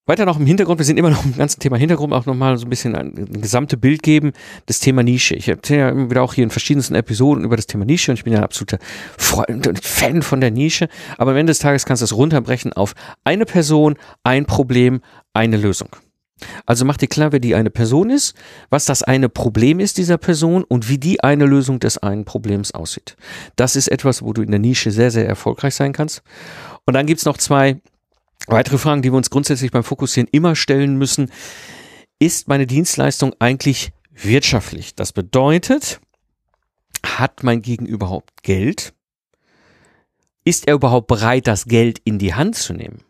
[0.08, 2.66] weiter noch im Hintergrund, wir sind immer noch im ganzen Thema Hintergrund, auch nochmal so
[2.66, 4.32] ein bisschen ein, ein gesamte Bild geben,
[4.64, 5.36] das Thema Nische.
[5.36, 8.16] Ich erzähle ja immer wieder auch hier in verschiedensten Episoden über das Thema Nische und
[8.16, 8.78] ich bin ja ein absoluter
[9.18, 10.88] Freund und Fan von der Nische.
[11.18, 15.02] Aber am Ende des Tages kannst du es runterbrechen auf eine Person, ein Problem,
[15.34, 15.90] eine Lösung.
[16.66, 18.34] Also mach dir klar, wer die eine Person ist,
[18.70, 22.72] was das eine Problem ist dieser Person und wie die eine Lösung des einen Problems
[22.72, 23.16] aussieht.
[23.56, 26.22] Das ist etwas, wo du in der Nische sehr, sehr erfolgreich sein kannst.
[26.84, 27.80] Und dann gibt's noch zwei
[28.48, 31.30] Weitere Fragen, die wir uns grundsätzlich beim Fokussieren immer stellen müssen,
[32.18, 34.94] ist meine Dienstleistung eigentlich wirtschaftlich?
[34.94, 36.00] Das bedeutet,
[37.04, 38.94] hat mein Gegenüber überhaupt Geld?
[40.44, 43.04] Ist er überhaupt bereit, das Geld in die Hand zu nehmen?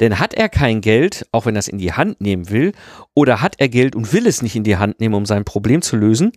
[0.00, 2.72] Denn hat er kein Geld, auch wenn er es in die Hand nehmen will,
[3.14, 5.82] oder hat er Geld und will es nicht in die Hand nehmen, um sein Problem
[5.82, 6.32] zu lösen,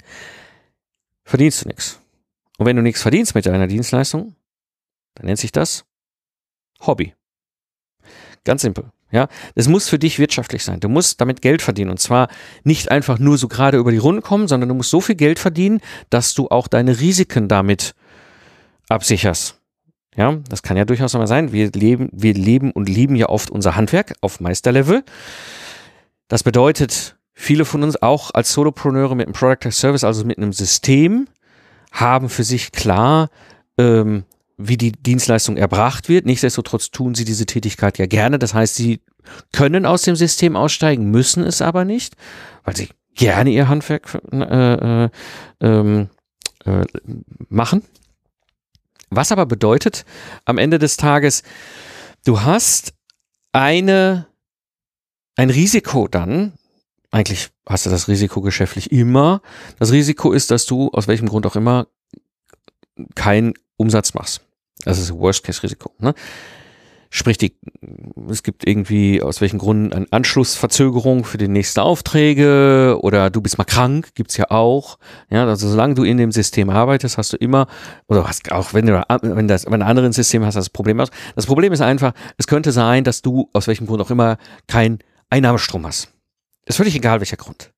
[1.24, 2.00] verdienst du nichts.
[2.58, 4.36] Und wenn du nichts verdienst mit deiner Dienstleistung,
[5.16, 5.86] dann nennt sich das
[6.86, 7.14] Hobby.
[8.46, 8.92] Ganz simpel.
[9.12, 10.80] Ja, es muss für dich wirtschaftlich sein.
[10.80, 12.30] Du musst damit Geld verdienen und zwar
[12.64, 15.40] nicht einfach nur so gerade über die Runde kommen, sondern du musst so viel Geld
[15.40, 17.96] verdienen, dass du auch deine Risiken damit
[18.88, 19.59] absicherst.
[20.16, 21.52] Ja, das kann ja durchaus mal sein.
[21.52, 25.04] Wir leben, wir leben und lieben ja oft unser Handwerk auf Meisterlevel.
[26.28, 30.54] Das bedeutet, viele von uns auch als Solopreneure mit einem Product Service, also mit einem
[30.54, 31.28] System,
[31.92, 33.30] haben für sich klar,
[33.78, 34.24] ähm,
[34.58, 36.26] wie die Dienstleistung erbracht wird.
[36.26, 38.40] Nichtsdestotrotz tun sie diese Tätigkeit ja gerne.
[38.40, 39.00] Das heißt, sie
[39.54, 42.16] können aus dem System aussteigen, müssen es aber nicht,
[42.66, 45.10] weil sie gerne ihr Handwerk äh, äh,
[45.62, 46.10] ähm,
[46.66, 46.86] äh,
[47.50, 47.84] machen.
[49.10, 50.06] Was aber bedeutet
[50.46, 51.44] am Ende des Tages,
[52.26, 52.94] du hast
[53.52, 54.28] eine,
[55.36, 56.54] ein Risiko dann,
[57.12, 59.42] eigentlich hast du das Risiko geschäftlich immer.
[59.80, 61.88] Das Risiko ist, dass du aus welchem Grund auch immer
[63.16, 64.42] keinen Umsatz machst.
[64.84, 65.92] Das ist Worst-Case-Risiko.
[66.00, 66.14] Ne?
[67.12, 67.56] Sprich, die,
[68.30, 73.58] es gibt irgendwie aus welchen Gründen eine Anschlussverzögerung für die nächsten Aufträge oder du bist
[73.58, 75.00] mal krank, gibt's ja auch.
[75.32, 77.68] Ja, also solange du in dem System arbeitest, hast du immer,
[78.08, 81.10] oder hast auch wenn du wenn das, wenn ein anderes System hast, das Problem aus.
[81.36, 85.00] Das Problem ist einfach, es könnte sein, dass du aus welchem Grund auch immer keinen
[85.32, 86.14] Einnahmestrom hast.
[86.66, 87.74] Ist völlig egal, welcher Grund.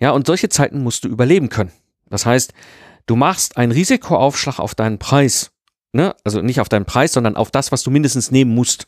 [0.00, 1.70] Ja, und solche Zeiten musst du überleben können.
[2.10, 2.52] Das heißt,
[3.06, 5.52] du machst einen Risikoaufschlag auf deinen Preis
[5.92, 8.86] ne, also nicht auf deinen Preis, sondern auf das, was du mindestens nehmen musst.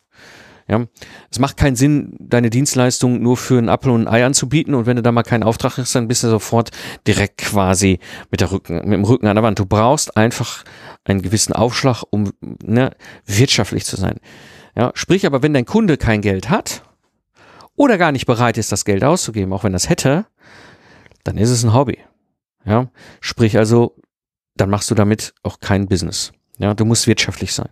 [0.69, 0.87] Ja,
[1.31, 4.87] es macht keinen Sinn, deine Dienstleistung nur für einen Apfel und ein Ei anzubieten und
[4.87, 6.71] wenn du da mal keinen Auftrag hast, dann bist du sofort
[7.09, 7.99] direkt quasi
[8.31, 9.59] mit, der Rücken, mit dem Rücken an der Wand.
[9.59, 10.63] Du brauchst einfach
[11.03, 12.33] einen gewissen Aufschlag, um
[12.63, 12.93] ne,
[13.27, 14.21] wirtschaftlich zu sein.
[14.77, 16.85] Ja, sprich aber, wenn dein Kunde kein Geld hat
[17.75, 20.27] oder gar nicht bereit ist, das Geld auszugeben, auch wenn das hätte,
[21.25, 21.99] dann ist es ein Hobby.
[22.65, 23.97] Ja, sprich also,
[24.55, 26.33] dann machst du damit auch kein Business.
[26.61, 27.71] Ja, du musst wirtschaftlich sein.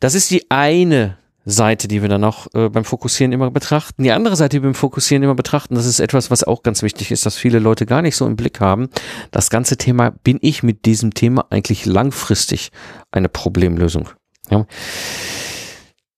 [0.00, 4.02] Das ist die eine Seite, die wir dann auch äh, beim Fokussieren immer betrachten.
[4.02, 6.82] Die andere Seite, die wir beim Fokussieren immer betrachten, das ist etwas, was auch ganz
[6.82, 8.88] wichtig ist, dass viele Leute gar nicht so im Blick haben.
[9.30, 12.70] Das ganze Thema, bin ich mit diesem Thema eigentlich langfristig
[13.12, 14.08] eine Problemlösung?
[14.50, 14.66] Ja.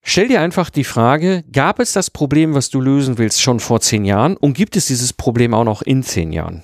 [0.02, 3.80] Stell dir einfach die Frage, gab es das Problem, was du lösen willst, schon vor
[3.80, 6.62] zehn Jahren und gibt es dieses Problem auch noch in zehn Jahren?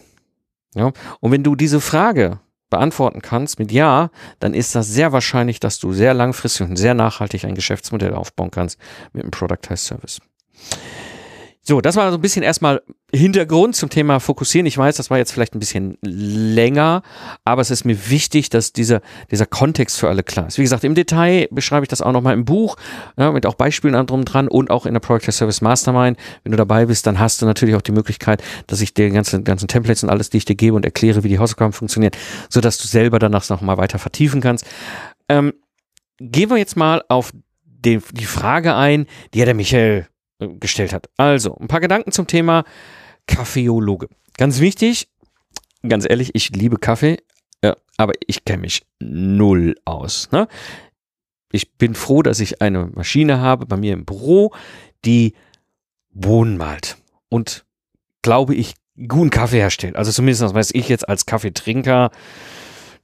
[0.77, 0.93] Ja.
[1.19, 2.39] Und wenn du diese Frage
[2.73, 6.95] beantworten kannst mit Ja, dann ist das sehr wahrscheinlich, dass du sehr langfristig und sehr
[6.95, 8.79] nachhaltig ein Geschäftsmodell aufbauen kannst
[9.13, 10.19] mit einem Productized Service.
[11.65, 12.83] So, das war so ein bisschen erstmal
[13.15, 14.67] Hintergrund zum Thema Fokussieren.
[14.67, 17.03] Ich weiß, das war jetzt vielleicht ein bisschen länger,
[17.45, 20.59] aber es ist mir wichtig, dass dieser, dieser Kontext für alle klar ist.
[20.59, 22.77] Wie gesagt, im Detail beschreibe ich das auch nochmal im Buch,
[23.17, 26.19] ja, mit auch Beispielen drum dran und auch in der Project Service Mastermind.
[26.43, 29.45] Wenn du dabei bist, dann hast du natürlich auch die Möglichkeit, dass ich dir ganzen,
[29.45, 32.13] ganzen Templates und alles, die ich dir gebe und erkläre, wie die Hausaufgaben funktionieren,
[32.49, 34.67] sodass du selber danach nochmal weiter vertiefen kannst.
[35.29, 35.53] Ähm,
[36.19, 37.31] gehen wir jetzt mal auf
[37.65, 41.09] den, die Frage ein, die hat der Michael gestellt hat.
[41.17, 42.65] Also, ein paar Gedanken zum Thema
[43.27, 44.09] Kaffeologe.
[44.37, 45.09] Ganz wichtig,
[45.87, 47.19] ganz ehrlich, ich liebe Kaffee,
[47.63, 50.31] ja, aber ich kenne mich null aus.
[50.33, 50.49] Ne?
[51.53, 54.53] Ich bin froh, dass ich eine Maschine habe bei mir im Büro,
[55.05, 55.35] die
[56.11, 56.97] Bohnen malt
[57.29, 57.65] und
[58.23, 58.75] glaube ich
[59.09, 59.97] guten Kaffee herstellt.
[59.97, 62.11] Also zumindest weiß ich jetzt als Kaffeetrinker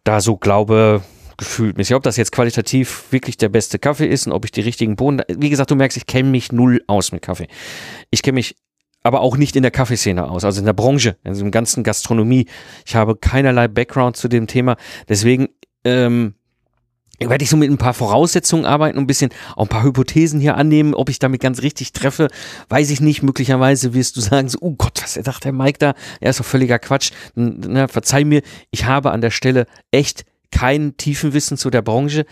[0.05, 1.03] da so glaube
[1.39, 1.97] gefühlt mäßig.
[1.97, 5.23] Ob das jetzt qualitativ wirklich der beste Kaffee ist und ob ich die richtigen Bohnen,
[5.29, 7.49] wie gesagt, du merkst, ich kenne mich null aus mit Kaffee.
[8.11, 8.57] Ich kenne mich
[9.03, 12.47] aber auch nicht in der Kaffeeszene aus, also in der Branche, also im ganzen Gastronomie.
[12.85, 14.77] Ich habe keinerlei Background zu dem Thema.
[15.09, 15.49] Deswegen
[15.85, 16.35] ähm,
[17.21, 20.57] werde ich so mit ein paar Voraussetzungen arbeiten, ein bisschen auch ein paar Hypothesen hier
[20.57, 22.29] annehmen, ob ich damit ganz richtig treffe,
[22.69, 23.23] weiß ich nicht.
[23.23, 25.95] Möglicherweise wirst du sagen, so, oh Gott, was sagt der Mike da?
[26.21, 27.11] Er ist doch völliger Quatsch.
[27.35, 32.25] Na, verzeih mir, ich habe an der Stelle echt kein tiefen Wissen zu der Branche.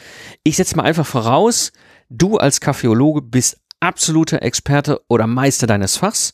[0.43, 1.73] Ich setze mal einfach voraus,
[2.09, 6.33] du als Kaffeologe bist absoluter Experte oder Meister deines Fachs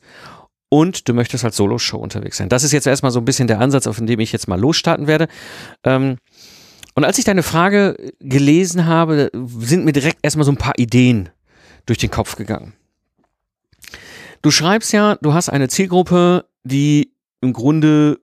[0.68, 2.48] und du möchtest als Solo-Show unterwegs sein.
[2.48, 5.06] Das ist jetzt erstmal so ein bisschen der Ansatz, auf dem ich jetzt mal losstarten
[5.06, 5.28] werde.
[5.84, 6.16] Ähm,
[6.94, 11.30] und als ich deine Frage gelesen habe, sind mir direkt erstmal so ein paar Ideen
[11.86, 12.74] durch den Kopf gegangen.
[14.42, 18.18] Du schreibst ja, du hast eine Zielgruppe, die im Grunde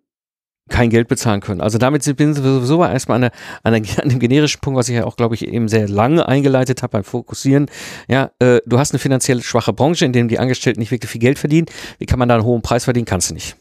[0.70, 1.62] kein Geld bezahlen können.
[1.62, 3.32] Also damit sind wir sowieso erstmal an,
[3.64, 6.82] der, an, dem generischen Punkt, was ich ja auch, glaube ich, eben sehr lange eingeleitet
[6.84, 7.70] habe beim Fokussieren.
[8.08, 11.22] Ja, äh, du hast eine finanziell schwache Branche, in der die Angestellten nicht wirklich viel
[11.22, 11.68] Geld verdienen.
[11.98, 13.06] Wie kann man da einen hohen Preis verdienen?
[13.06, 13.56] Kannst du nicht.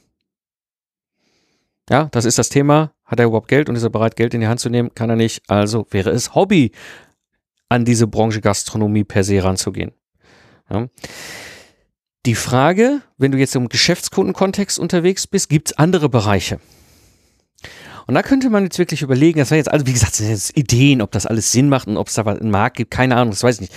[1.91, 2.93] Ja, das ist das Thema.
[3.05, 4.95] Hat er überhaupt Geld und ist er bereit, Geld in die Hand zu nehmen?
[4.95, 5.43] Kann er nicht.
[5.49, 6.73] Also wäre es Hobby,
[7.69, 9.93] an diese Branche Gastronomie per se ranzugehen.
[10.71, 10.89] Ja.
[12.27, 16.61] Die Frage, wenn du jetzt im Geschäftskundenkontext unterwegs bist, gibt es andere Bereiche?
[18.09, 20.31] Und da könnte man jetzt wirklich überlegen, das war jetzt, also wie gesagt, das sind
[20.31, 23.17] jetzt Ideen, ob das alles Sinn macht und ob es da einen Markt gibt, keine
[23.17, 23.75] Ahnung, das weiß ich nicht.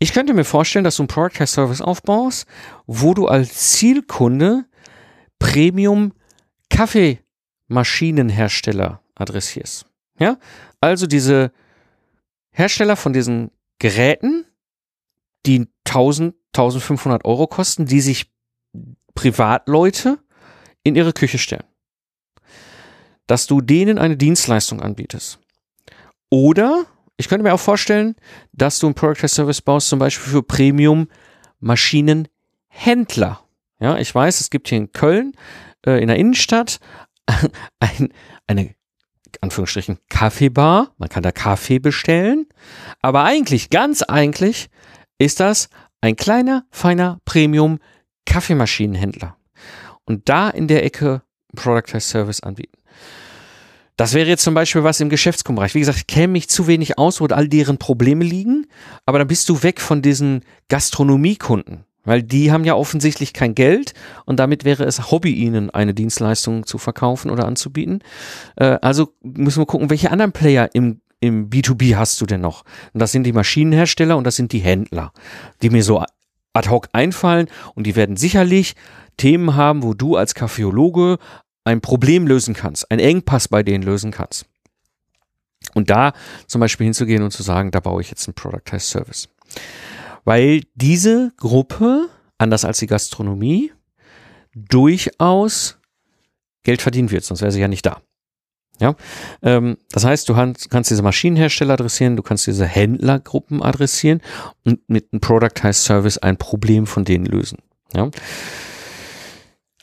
[0.00, 2.48] Ich könnte mir vorstellen, dass du einen Product as Service aufbaust,
[2.86, 4.64] wo du als Zielkunde
[5.38, 6.14] Premium
[6.68, 9.86] Kaffeemaschinenhersteller adressierst.
[10.18, 10.36] Ja,
[10.80, 11.52] also diese
[12.50, 14.46] Hersteller von diesen Geräten,
[15.46, 18.32] die 1000, 1500 Euro kosten, die sich
[19.14, 20.18] Privatleute
[20.82, 21.69] in ihre Küche stellen.
[23.30, 25.38] Dass du denen eine Dienstleistung anbietest.
[26.30, 28.16] Oder ich könnte mir auch vorstellen,
[28.52, 31.06] dass du ein Product as Service baust, zum Beispiel für Premium
[31.60, 33.40] Maschinenhändler.
[33.78, 35.34] Ja, ich weiß, es gibt hier in Köln
[35.86, 36.80] äh, in der Innenstadt
[37.78, 38.12] ein,
[38.48, 38.74] eine
[39.40, 40.92] Anführungsstrichen Kaffeebar.
[40.98, 42.48] Man kann da Kaffee bestellen.
[43.00, 44.70] Aber eigentlich, ganz eigentlich,
[45.18, 45.68] ist das
[46.00, 47.78] ein kleiner, feiner Premium
[48.26, 49.36] Kaffeemaschinenhändler.
[50.04, 51.22] Und da in der Ecke
[51.54, 52.79] Product as Service anbieten.
[54.00, 55.74] Das wäre jetzt zum Beispiel was im Geschäftsbereich.
[55.74, 58.66] Wie gesagt, ich kenne mich zu wenig aus, wo all deren Probleme liegen,
[59.04, 61.84] aber dann bist du weg von diesen Gastronomiekunden.
[62.04, 63.92] Weil die haben ja offensichtlich kein Geld
[64.24, 68.02] und damit wäre es Hobby, ihnen eine Dienstleistung zu verkaufen oder anzubieten.
[68.56, 72.64] Äh, also müssen wir gucken, welche anderen Player im, im B2B hast du denn noch?
[72.94, 75.12] Und das sind die Maschinenhersteller und das sind die Händler,
[75.60, 76.02] die mir so
[76.54, 78.76] ad hoc einfallen und die werden sicherlich
[79.18, 81.18] Themen haben, wo du als Kaffeologe
[81.64, 84.46] ein Problem lösen kannst, ein Engpass bei denen lösen kannst.
[85.74, 86.14] Und da
[86.46, 89.28] zum Beispiel hinzugehen und zu sagen, da baue ich jetzt einen Productized Service
[90.24, 93.72] weil diese Gruppe, anders als die Gastronomie,
[94.54, 95.78] durchaus
[96.62, 98.00] Geld verdienen wird, sonst wäre sie ja nicht da.
[98.80, 98.94] Ja,
[99.42, 104.22] ähm, das heißt, du kannst diese Maschinenhersteller adressieren, du kannst diese Händlergruppen adressieren
[104.64, 107.58] und mit einem Productized Service ein Problem von denen lösen.
[107.92, 108.10] Ja.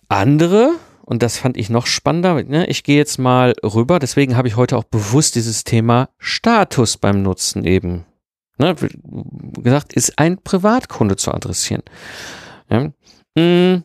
[0.07, 0.71] Andere,
[1.07, 4.57] und das fand ich noch spannender, ne, ich gehe jetzt mal rüber, deswegen habe ich
[4.57, 8.03] heute auch bewusst dieses Thema Status beim Nutzen eben
[8.57, 8.75] ne,
[9.53, 11.83] gesagt, ist ein Privatkunde zu adressieren.
[12.69, 12.91] Ja.
[13.41, 13.83] Mm.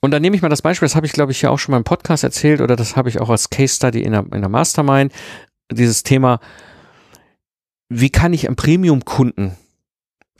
[0.00, 1.70] Und dann nehme ich mal das Beispiel, das habe ich glaube ich ja auch schon
[1.70, 4.40] mal im Podcast erzählt oder das habe ich auch als Case Study in der, in
[4.40, 5.12] der Mastermind,
[5.70, 6.40] dieses Thema,
[7.88, 9.56] wie kann ich einen Premium-Kunden,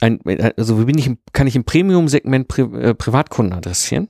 [0.01, 4.09] also wie bin ich, kann ich im Premium-Segment Pri äh, Privatkunden adressieren?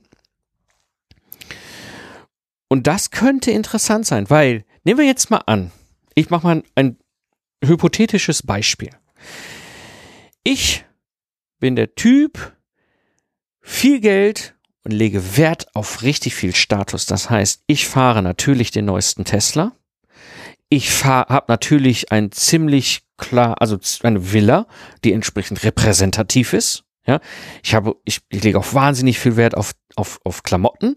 [2.68, 5.72] Und das könnte interessant sein, weil, nehmen wir jetzt mal an,
[6.14, 6.98] ich mache mal ein, ein
[7.64, 8.90] hypothetisches Beispiel.
[10.44, 10.84] Ich
[11.58, 12.56] bin der Typ,
[13.60, 14.54] viel Geld
[14.84, 17.06] und lege Wert auf richtig viel Status.
[17.06, 19.72] Das heißt, ich fahre natürlich den neuesten Tesla.
[20.68, 24.66] Ich habe natürlich ein ziemlich klar, also eine Villa,
[25.04, 26.84] die entsprechend repräsentativ ist.
[27.06, 27.20] Ja,
[27.62, 30.94] ich habe, ich, ich lege auch wahnsinnig viel Wert auf, auf, auf Klamotten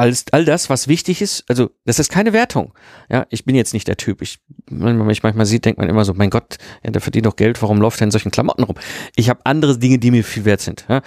[0.00, 2.72] alles, all das, was wichtig ist, also das ist keine Wertung.
[3.10, 4.22] Ja, ich bin jetzt nicht der Typ.
[4.22, 7.26] Ich, wenn man mich manchmal sieht, denkt man immer so, mein Gott, ja, der verdient
[7.26, 8.76] doch Geld, warum läuft er in solchen Klamotten rum?
[9.14, 10.86] Ich habe andere Dinge, die mir viel wert sind.
[10.88, 11.02] Ja?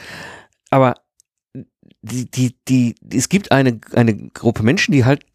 [0.69, 0.93] Aber
[2.03, 5.25] die, die, die, es gibt eine, eine Gruppe Menschen, die halt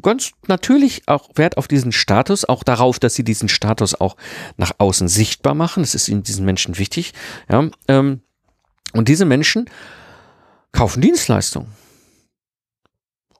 [0.00, 4.16] ganz natürlich auch Wert auf diesen Status, auch darauf, dass sie diesen Status auch
[4.56, 5.82] nach außen sichtbar machen.
[5.82, 7.14] Das ist ihnen diesen Menschen wichtig.
[7.50, 8.20] Ja, ähm,
[8.92, 9.68] und diese Menschen
[10.70, 11.81] kaufen Dienstleistungen.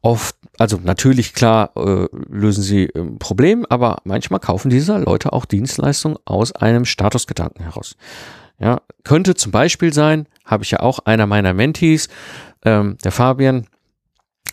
[0.04, 5.44] Oft, also natürlich klar äh, lösen sie ein Problem, aber manchmal kaufen diese Leute auch
[5.44, 7.96] Dienstleistungen aus einem Statusgedanken heraus.
[8.58, 12.08] Ja, könnte zum Beispiel sein, habe ich ja auch einer meiner Mentees,
[12.64, 13.68] ähm, der Fabian,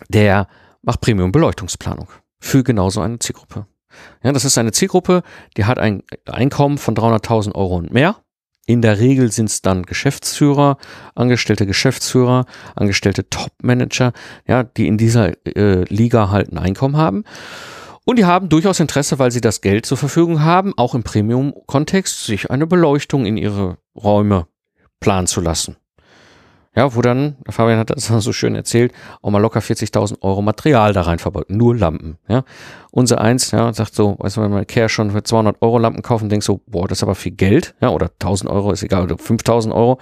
[0.08, 0.46] der
[0.82, 2.08] macht Premium-Beleuchtungsplanung
[2.38, 3.66] für genauso eine Zielgruppe.
[4.22, 5.22] Ja, das ist eine Zielgruppe,
[5.56, 8.16] die hat ein Einkommen von 300.000 Euro und mehr.
[8.70, 10.76] In der Regel sind es dann Geschäftsführer,
[11.16, 14.12] angestellte Geschäftsführer, angestellte Top-Manager,
[14.46, 17.24] ja, die in dieser äh, Liga halt ein Einkommen haben.
[18.04, 22.26] Und die haben durchaus Interesse, weil sie das Geld zur Verfügung haben, auch im Premium-Kontext,
[22.26, 24.46] sich eine Beleuchtung in ihre Räume
[25.00, 25.76] planen zu lassen.
[26.76, 30.92] Ja, wo dann, Fabian hat das so schön erzählt, auch mal locker 40.000 Euro Material
[30.92, 31.50] da rein verbaut.
[31.50, 32.44] Nur Lampen, ja.
[32.92, 36.02] Unser eins, ja, sagt so, weißt du, wenn man Care schon für 200 Euro Lampen
[36.02, 39.02] kaufen, denkst so, boah, das ist aber viel Geld, ja, oder 1000 Euro, ist egal,
[39.02, 39.98] oder 5000 Euro.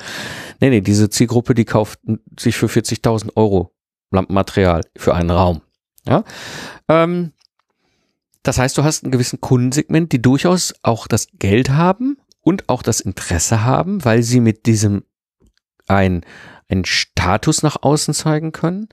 [0.61, 2.01] Nee, nee, diese Zielgruppe, die kauft
[2.39, 3.73] sich für 40.000 Euro
[4.11, 5.63] Lampenmaterial für einen Raum,
[6.07, 6.25] ja.
[6.89, 7.33] Ähm,
[8.43, 12.83] das heißt, du hast einen gewissen Kundensegment, die durchaus auch das Geld haben und auch
[12.83, 15.03] das Interesse haben, weil sie mit diesem
[15.87, 16.23] ein,
[16.69, 18.89] einen Status nach außen zeigen können.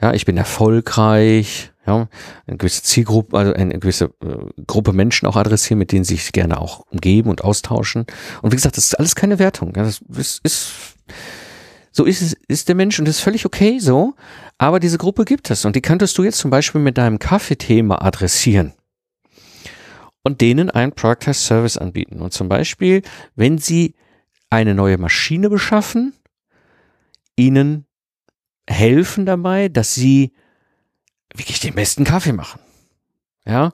[0.00, 2.08] Ja, ich bin erfolgreich, ja,
[2.46, 6.32] eine gewisse Zielgruppe, also eine gewisse äh, Gruppe Menschen auch adressieren, mit denen sie sich
[6.32, 8.06] gerne auch umgeben und austauschen.
[8.40, 9.74] Und wie gesagt, das ist alles keine Wertung.
[9.76, 10.72] Ja, das ist, ist
[11.92, 14.14] so ist es, ist der Mensch und das ist völlig okay so.
[14.58, 17.96] Aber diese Gruppe gibt es und die könntest du jetzt zum Beispiel mit deinem Kaffeethema
[17.96, 18.74] adressieren
[20.22, 22.20] und denen ein Product Service anbieten.
[22.20, 23.02] Und zum Beispiel,
[23.34, 23.94] wenn sie
[24.50, 26.12] eine neue Maschine beschaffen,
[27.40, 27.86] ihnen
[28.68, 30.32] helfen dabei, dass sie
[31.34, 32.60] wirklich den besten Kaffee machen.
[33.46, 33.72] Ja,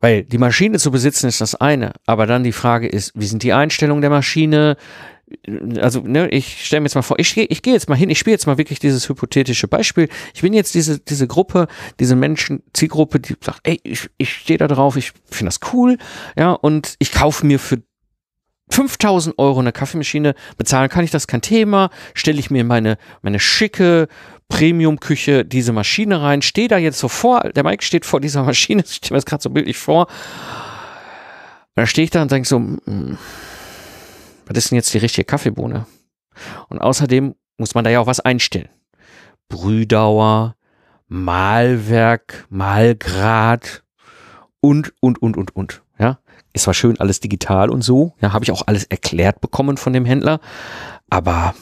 [0.00, 3.42] weil die Maschine zu besitzen ist das eine, aber dann die Frage ist, wie sind
[3.42, 4.76] die Einstellungen der Maschine?
[5.78, 8.18] Also, ne, ich stelle mir jetzt mal vor, ich, ich gehe jetzt mal hin, ich
[8.18, 10.08] spiele jetzt mal wirklich dieses hypothetische Beispiel.
[10.34, 11.68] Ich bin jetzt diese, diese Gruppe,
[12.00, 15.98] diese Menschen, Zielgruppe, die sagt, ey, ich, ich stehe da drauf, ich finde das cool,
[16.36, 17.82] ja, und ich kaufe mir für
[18.70, 23.40] 5000 Euro eine Kaffeemaschine bezahlen kann ich das kein Thema, stelle ich mir meine, meine
[23.40, 24.08] schicke
[24.48, 28.82] Premium-Küche diese Maschine rein, stehe da jetzt so vor, der Mike steht vor dieser Maschine,
[28.86, 30.06] ich stelle mir das gerade so bildlich vor,
[31.76, 33.18] und da stehe ich da und denke so, hm,
[34.46, 35.86] was ist denn jetzt die richtige Kaffeebohne?
[36.68, 38.68] Und außerdem muss man da ja auch was einstellen.
[39.48, 40.56] Brühdauer,
[41.06, 43.84] Mahlwerk, Mahlgrad
[44.60, 45.82] und, und, und, und, und.
[46.52, 49.92] Ist zwar schön alles digital und so, ja, habe ich auch alles erklärt bekommen von
[49.92, 50.40] dem Händler,
[51.08, 51.54] aber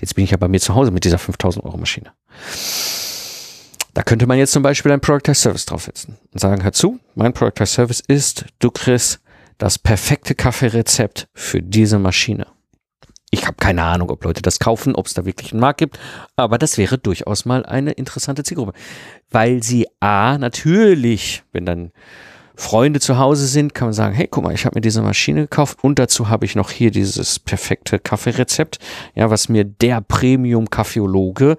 [0.00, 2.12] jetzt bin ich ja bei mir zu Hause mit dieser 5000 Euro Maschine.
[3.94, 7.32] Da könnte man jetzt zum Beispiel ein Product Service draufsetzen und sagen, hör zu, mein
[7.32, 9.20] Product Service ist, du kriegst
[9.58, 12.46] das perfekte Kaffeerezept für diese Maschine.
[13.30, 15.98] Ich habe keine Ahnung, ob Leute das kaufen, ob es da wirklich einen Markt gibt,
[16.34, 18.72] aber das wäre durchaus mal eine interessante Zielgruppe,
[19.30, 21.92] weil sie a natürlich, wenn dann
[22.60, 25.42] Freunde zu Hause sind, kann man sagen, hey, guck mal, ich habe mir diese Maschine
[25.42, 28.78] gekauft und dazu habe ich noch hier dieses perfekte Kaffeerezept,
[29.14, 31.56] ja, was mir der Premium-Kaffeologe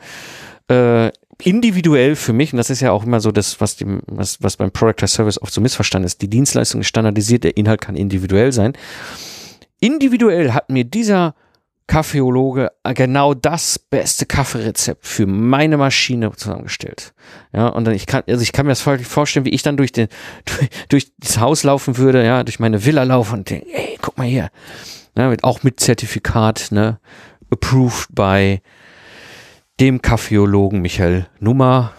[0.69, 1.11] äh,
[1.41, 4.57] individuell für mich, und das ist ja auch immer so das, was, dem, was, was
[4.57, 8.51] beim Product Service oft so missverstanden ist, die Dienstleistung ist standardisiert, der Inhalt kann individuell
[8.51, 8.73] sein.
[9.79, 11.33] Individuell hat mir dieser
[11.91, 17.13] Kaffeologe genau das beste Kaffeerezept für meine Maschine zusammengestellt.
[17.51, 19.91] Ja, und dann ich kann, also ich kann mir das vorstellen, wie ich dann durch
[19.91, 20.07] den,
[20.45, 24.17] durch, durch das Haus laufen würde, ja, durch meine Villa laufen und denke, ey, guck
[24.17, 24.51] mal hier.
[25.17, 26.97] Ja, mit, auch mit Zertifikat, ne,
[27.51, 28.61] approved by
[29.81, 31.91] dem Kaffeologen Michael Nummer.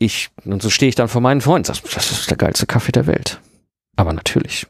[0.00, 2.90] Ich, und so stehe ich dann vor meinen Freunden, das, das ist der geilste Kaffee
[2.90, 3.40] der Welt.
[3.94, 4.66] Aber natürlich.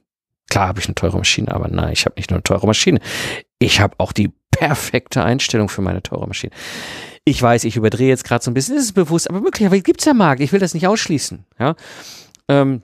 [0.50, 3.00] Klar habe ich eine teure Maschine, aber nein, ich habe nicht nur eine teure Maschine.
[3.60, 6.52] Ich habe auch die perfekte Einstellung für meine teure Maschine.
[7.24, 10.06] Ich weiß, ich überdrehe jetzt gerade so ein bisschen, ist bewusst, aber möglicherweise gibt es
[10.06, 10.40] ja Markt.
[10.40, 11.44] Ich will das nicht ausschließen.
[11.58, 11.76] Ja,
[12.48, 12.82] ähm,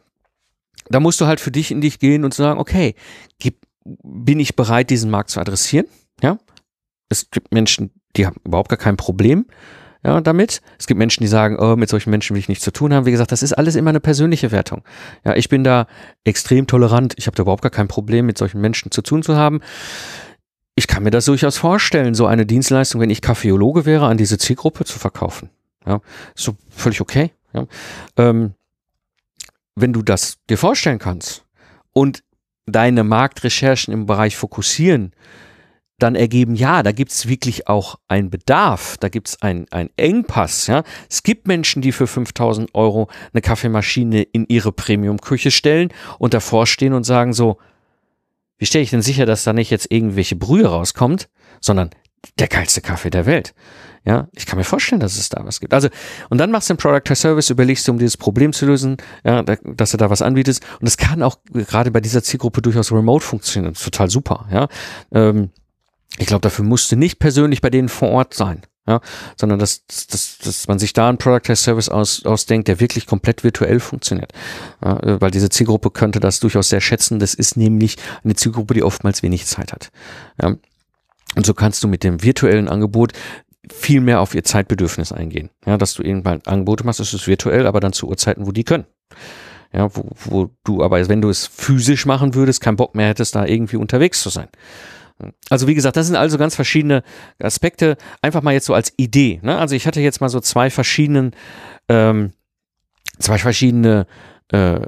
[0.89, 2.95] da musst du halt für dich in dich gehen und sagen, okay,
[3.39, 5.87] gib, bin ich bereit, diesen Markt zu adressieren?
[6.23, 6.39] Ja,
[7.09, 9.47] es gibt Menschen, die haben überhaupt gar kein Problem
[10.05, 10.61] ja, damit.
[10.79, 13.07] Es gibt Menschen, die sagen, oh, mit solchen Menschen will ich nichts zu tun haben.
[13.07, 14.83] Wie gesagt, das ist alles immer eine persönliche Wertung.
[15.25, 15.87] Ja, ich bin da
[16.25, 17.15] extrem tolerant.
[17.17, 19.61] Ich habe da überhaupt gar kein Problem, mit solchen Menschen zu tun zu haben
[20.77, 24.39] ich kann mir das durchaus vorstellen, so eine Dienstleistung, wenn ich Kaffeologe wäre, an diese
[24.39, 25.51] Zielgruppe zu verkaufen.
[25.87, 26.01] Ja,
[26.35, 27.33] ist so völlig okay.
[27.55, 27.67] Ja.
[28.19, 28.55] Ähm,
[29.75, 31.45] wenn du das dir vorstellen kannst
[31.93, 32.23] und
[32.67, 35.13] deine Marktrecherchen im Bereich fokussieren,
[35.99, 40.67] dann ergeben, ja, da gibt's wirklich auch einen Bedarf, da gibt's einen, einen Engpass.
[40.67, 40.83] Ja.
[41.09, 46.67] Es gibt Menschen, die für 5000 Euro eine Kaffeemaschine in ihre Premium-Küche stellen und davor
[46.67, 47.57] stehen und sagen so,
[48.59, 51.29] wie stelle ich denn sicher, dass da nicht jetzt irgendwelche Brühe rauskommt,
[51.61, 51.91] sondern
[52.39, 53.55] der geilste Kaffee der Welt.
[54.05, 55.75] Ja, ich kann mir vorstellen, dass es da was gibt.
[55.75, 55.89] Also,
[56.31, 58.99] und dann machst du einen Product as Service, überlegst du, um dieses Problem zu lösen,
[59.25, 60.65] ja, dass du da was anbietest.
[60.81, 63.73] Und es kann auch gerade bei dieser Zielgruppe durchaus remote funktionieren.
[63.73, 64.69] Das ist total super, ja.
[65.13, 65.51] Ähm,
[66.19, 68.63] ich glaube, dafür musst du nicht persönlich bei denen vor Ort sein.
[68.89, 69.01] Ja,
[69.37, 73.07] sondern dass, dass, dass man sich da einen Product as Service aus, ausdenkt, der wirklich
[73.07, 74.33] komplett virtuell funktioniert.
[74.85, 77.19] Ja, weil diese Zielgruppe könnte das durchaus sehr schätzen.
[77.19, 79.91] Das ist nämlich eine Zielgruppe, die oftmals wenig Zeit hat.
[80.41, 80.55] Ja,
[81.35, 83.13] und so kannst du mit dem virtuellen Angebot
[83.73, 85.51] viel mehr auf ihr Zeitbedürfnis eingehen.
[85.67, 88.65] Ja, dass du irgendwann Angebote machst, das ist virtuell, aber dann zu Uhrzeiten, wo die
[88.65, 88.87] können.
[89.73, 93.35] Ja, wo, wo du aber, wenn du es physisch machen würdest, keinen Bock mehr hättest,
[93.35, 94.49] da irgendwie unterwegs zu sein.
[95.49, 97.03] Also wie gesagt, das sind also ganz verschiedene
[97.39, 97.97] Aspekte.
[98.23, 99.41] Einfach mal jetzt so als Idee.
[99.43, 99.57] Ne?
[99.57, 101.33] Also ich hatte jetzt mal so zwei verschiedenen,
[101.89, 102.33] ähm,
[103.19, 104.07] zwei verschiedene
[104.53, 104.81] äh,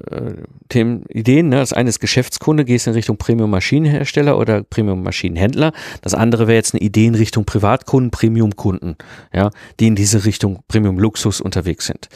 [0.69, 1.49] Themen, Ideen.
[1.49, 1.57] Ne?
[1.57, 5.73] Das eine ist Geschäftskunde, gehst in Richtung Premium-Maschinenhersteller oder Premium-Maschinenhändler.
[6.03, 8.97] Das andere wäre jetzt eine Idee in Richtung Privatkunden, Premium-Kunden,
[9.33, 9.51] ja,
[9.81, 12.09] die in diese Richtung Premium-Luxus unterwegs sind.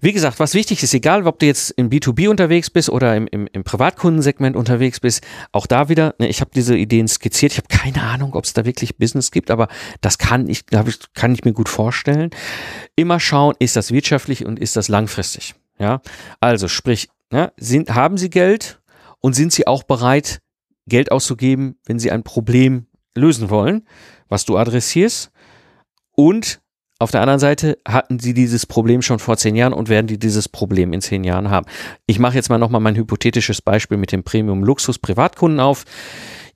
[0.00, 3.26] Wie gesagt, was wichtig ist, egal ob du jetzt im B2B unterwegs bist oder im,
[3.26, 7.58] im, im Privatkundensegment unterwegs bist, auch da wieder, ne, ich habe diese Ideen skizziert, ich
[7.58, 9.68] habe keine Ahnung, ob es da wirklich Business gibt, aber
[10.00, 12.30] das kann ich, kann ich mir gut vorstellen.
[12.94, 15.54] Immer schauen, ist das wirtschaftlich und ist das langfristig.
[15.78, 16.00] Ja,
[16.40, 18.80] also sprich, ja, sind, haben Sie Geld
[19.20, 20.40] und sind Sie auch bereit,
[20.86, 23.86] Geld auszugeben, wenn Sie ein Problem lösen wollen,
[24.28, 25.30] was du adressierst?
[26.12, 26.60] Und
[26.98, 30.18] auf der anderen Seite hatten sie dieses Problem schon vor zehn Jahren und werden die
[30.18, 31.66] dieses Problem in zehn Jahren haben.
[32.06, 35.84] Ich mache jetzt mal nochmal mein hypothetisches Beispiel mit dem Premium Luxus Privatkunden auf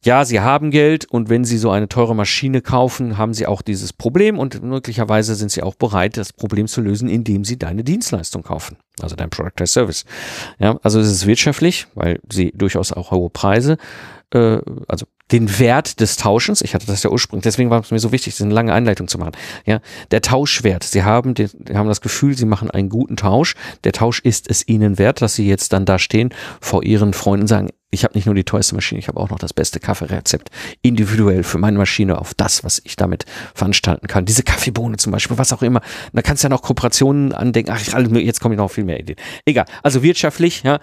[0.04, 3.62] ja, sie haben Geld und wenn sie so eine teure Maschine kaufen, haben sie auch
[3.62, 7.84] dieses Problem und möglicherweise sind sie auch bereit, das Problem zu lösen, indem sie deine
[7.84, 10.04] Dienstleistung kaufen, also dein Product as Service.
[10.58, 13.76] Ja, also es ist wirtschaftlich, weil sie durchaus auch hohe Preise,
[14.32, 17.98] äh, also den Wert des Tauschens, ich hatte das ja ursprünglich, deswegen war es mir
[17.98, 19.32] so wichtig, eine lange Einleitung zu machen.
[19.64, 19.80] Ja,
[20.10, 20.84] der Tauschwert.
[20.84, 23.54] Sie haben, den, haben das Gefühl, sie machen einen guten Tausch.
[23.84, 27.42] Der Tausch ist es ihnen wert, dass sie jetzt dann da stehen vor ihren Freunden
[27.42, 29.78] und sagen, ich habe nicht nur die teuerste Maschine, ich habe auch noch das beste
[29.78, 34.24] Kaffeerezept individuell für meine Maschine auf das, was ich damit veranstalten kann.
[34.24, 35.82] Diese Kaffeebohne zum Beispiel, was auch immer.
[36.12, 37.70] Da kannst du ja noch Kooperationen andenken.
[37.70, 39.18] Ach, jetzt kommen noch viel mehr Ideen.
[39.44, 39.66] Egal.
[39.82, 40.80] Also wirtschaftlich, ja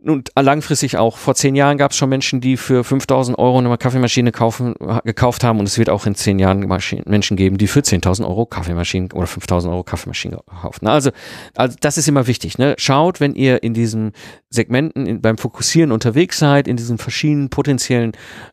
[0.00, 1.16] und langfristig auch.
[1.16, 4.74] Vor zehn Jahren gab es schon Menschen, die für 5000 Euro eine Kaffeemaschine kaufen,
[5.04, 8.46] gekauft haben und es wird auch in zehn Jahren Menschen geben, die für 10.000 Euro
[8.46, 10.86] Kaffeemaschinen oder 5000 Euro Kaffeemaschinen kaufen.
[10.86, 11.10] Also,
[11.56, 12.58] also das ist immer wichtig.
[12.58, 12.74] Ne?
[12.78, 14.12] Schaut, wenn ihr in diesen
[14.50, 18.12] Segmenten in, beim Fokussieren unterwegs seid, in diesen verschiedenen potenziellen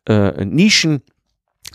[0.09, 1.01] äh, Nischen,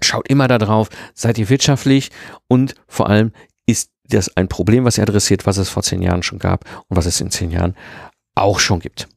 [0.03, 2.11] schaut immer darauf, seid ihr wirtschaftlich
[2.49, 3.33] und vor allem
[3.66, 6.97] ist das ein Problem, was ihr adressiert, was es vor zehn Jahren schon gab und
[6.97, 7.77] was es in zehn Jahren
[8.35, 9.09] auch schon gibt.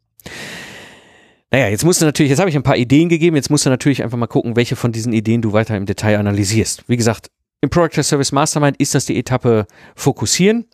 [1.52, 3.70] Naja, jetzt musst du natürlich, jetzt habe ich ein paar Ideen gegeben, jetzt musst du
[3.70, 6.84] natürlich einfach mal gucken, welche von diesen Ideen du weiter im Detail analysierst.
[6.88, 7.30] Wie gesagt,
[7.62, 10.66] im Product Service Mastermind ist das die Etappe Fokussieren.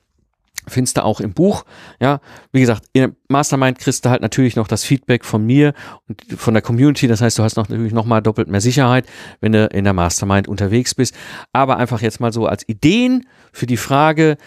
[0.67, 1.65] Findest du auch im Buch.
[1.99, 2.19] Ja,
[2.51, 5.73] wie gesagt, in Mastermind kriegst du halt natürlich noch das Feedback von mir
[6.07, 7.07] und von der Community.
[7.07, 9.05] Das heißt, du hast noch natürlich noch mal doppelt mehr Sicherheit,
[9.41, 11.15] wenn du in der Mastermind unterwegs bist.
[11.53, 14.37] Aber einfach jetzt mal so als Ideen für die Frage,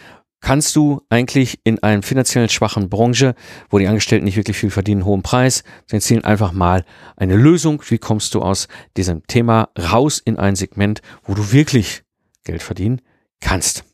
[0.43, 3.35] kannst du eigentlich in einer finanziell schwachen Branche,
[3.71, 6.85] wo die Angestellten nicht wirklich viel verdienen, hohen Preis, sie zielen einfach mal
[7.17, 7.83] eine Lösung.
[7.89, 12.03] Wie kommst du aus diesem Thema raus in ein Segment, wo du wirklich
[12.45, 13.01] Geld verdienen
[13.41, 13.85] kannst?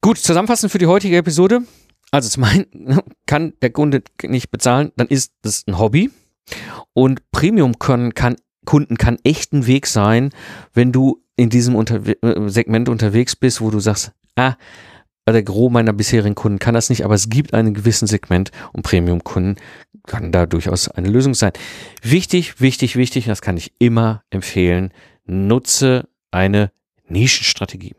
[0.00, 1.60] Gut, zusammenfassend für die heutige Episode.
[2.10, 2.66] Also zum einen
[3.26, 6.10] kann der Kunde nicht bezahlen, dann ist das ein Hobby.
[6.92, 10.30] Und Premium können kann Kunden kann echt ein Weg sein,
[10.72, 14.56] wenn du in diesem Unterwe äh, Segment unterwegs bist, wo du sagst, ah,
[15.28, 18.82] der Gros meiner bisherigen Kunden kann das nicht, aber es gibt einen gewissen Segment und
[18.82, 19.56] Premium-Kunden
[20.06, 21.52] kann da durchaus eine Lösung sein.
[22.02, 24.92] Wichtig, wichtig, wichtig, das kann ich immer empfehlen,
[25.24, 26.72] nutze eine
[27.08, 27.94] Nischenstrategie.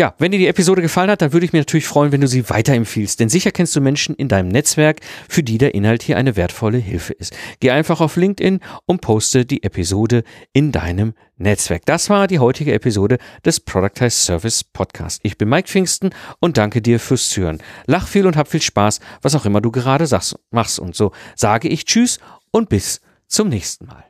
[0.00, 2.26] Ja, wenn dir die Episode gefallen hat, dann würde ich mich natürlich freuen, wenn du
[2.26, 6.16] sie weiterempfiehlst, denn sicher kennst du Menschen in deinem Netzwerk, für die der Inhalt hier
[6.16, 7.36] eine wertvolle Hilfe ist.
[7.60, 10.24] Geh einfach auf LinkedIn und poste die Episode
[10.54, 11.84] in deinem Netzwerk.
[11.84, 15.20] Das war die heutige Episode des Productize Service Podcast.
[15.22, 17.58] Ich bin Mike Pfingsten und danke dir fürs Zuhören.
[17.84, 20.78] Lach viel und hab viel Spaß, was auch immer du gerade sagst, machst.
[20.78, 22.20] Und so sage ich Tschüss
[22.52, 24.09] und bis zum nächsten Mal.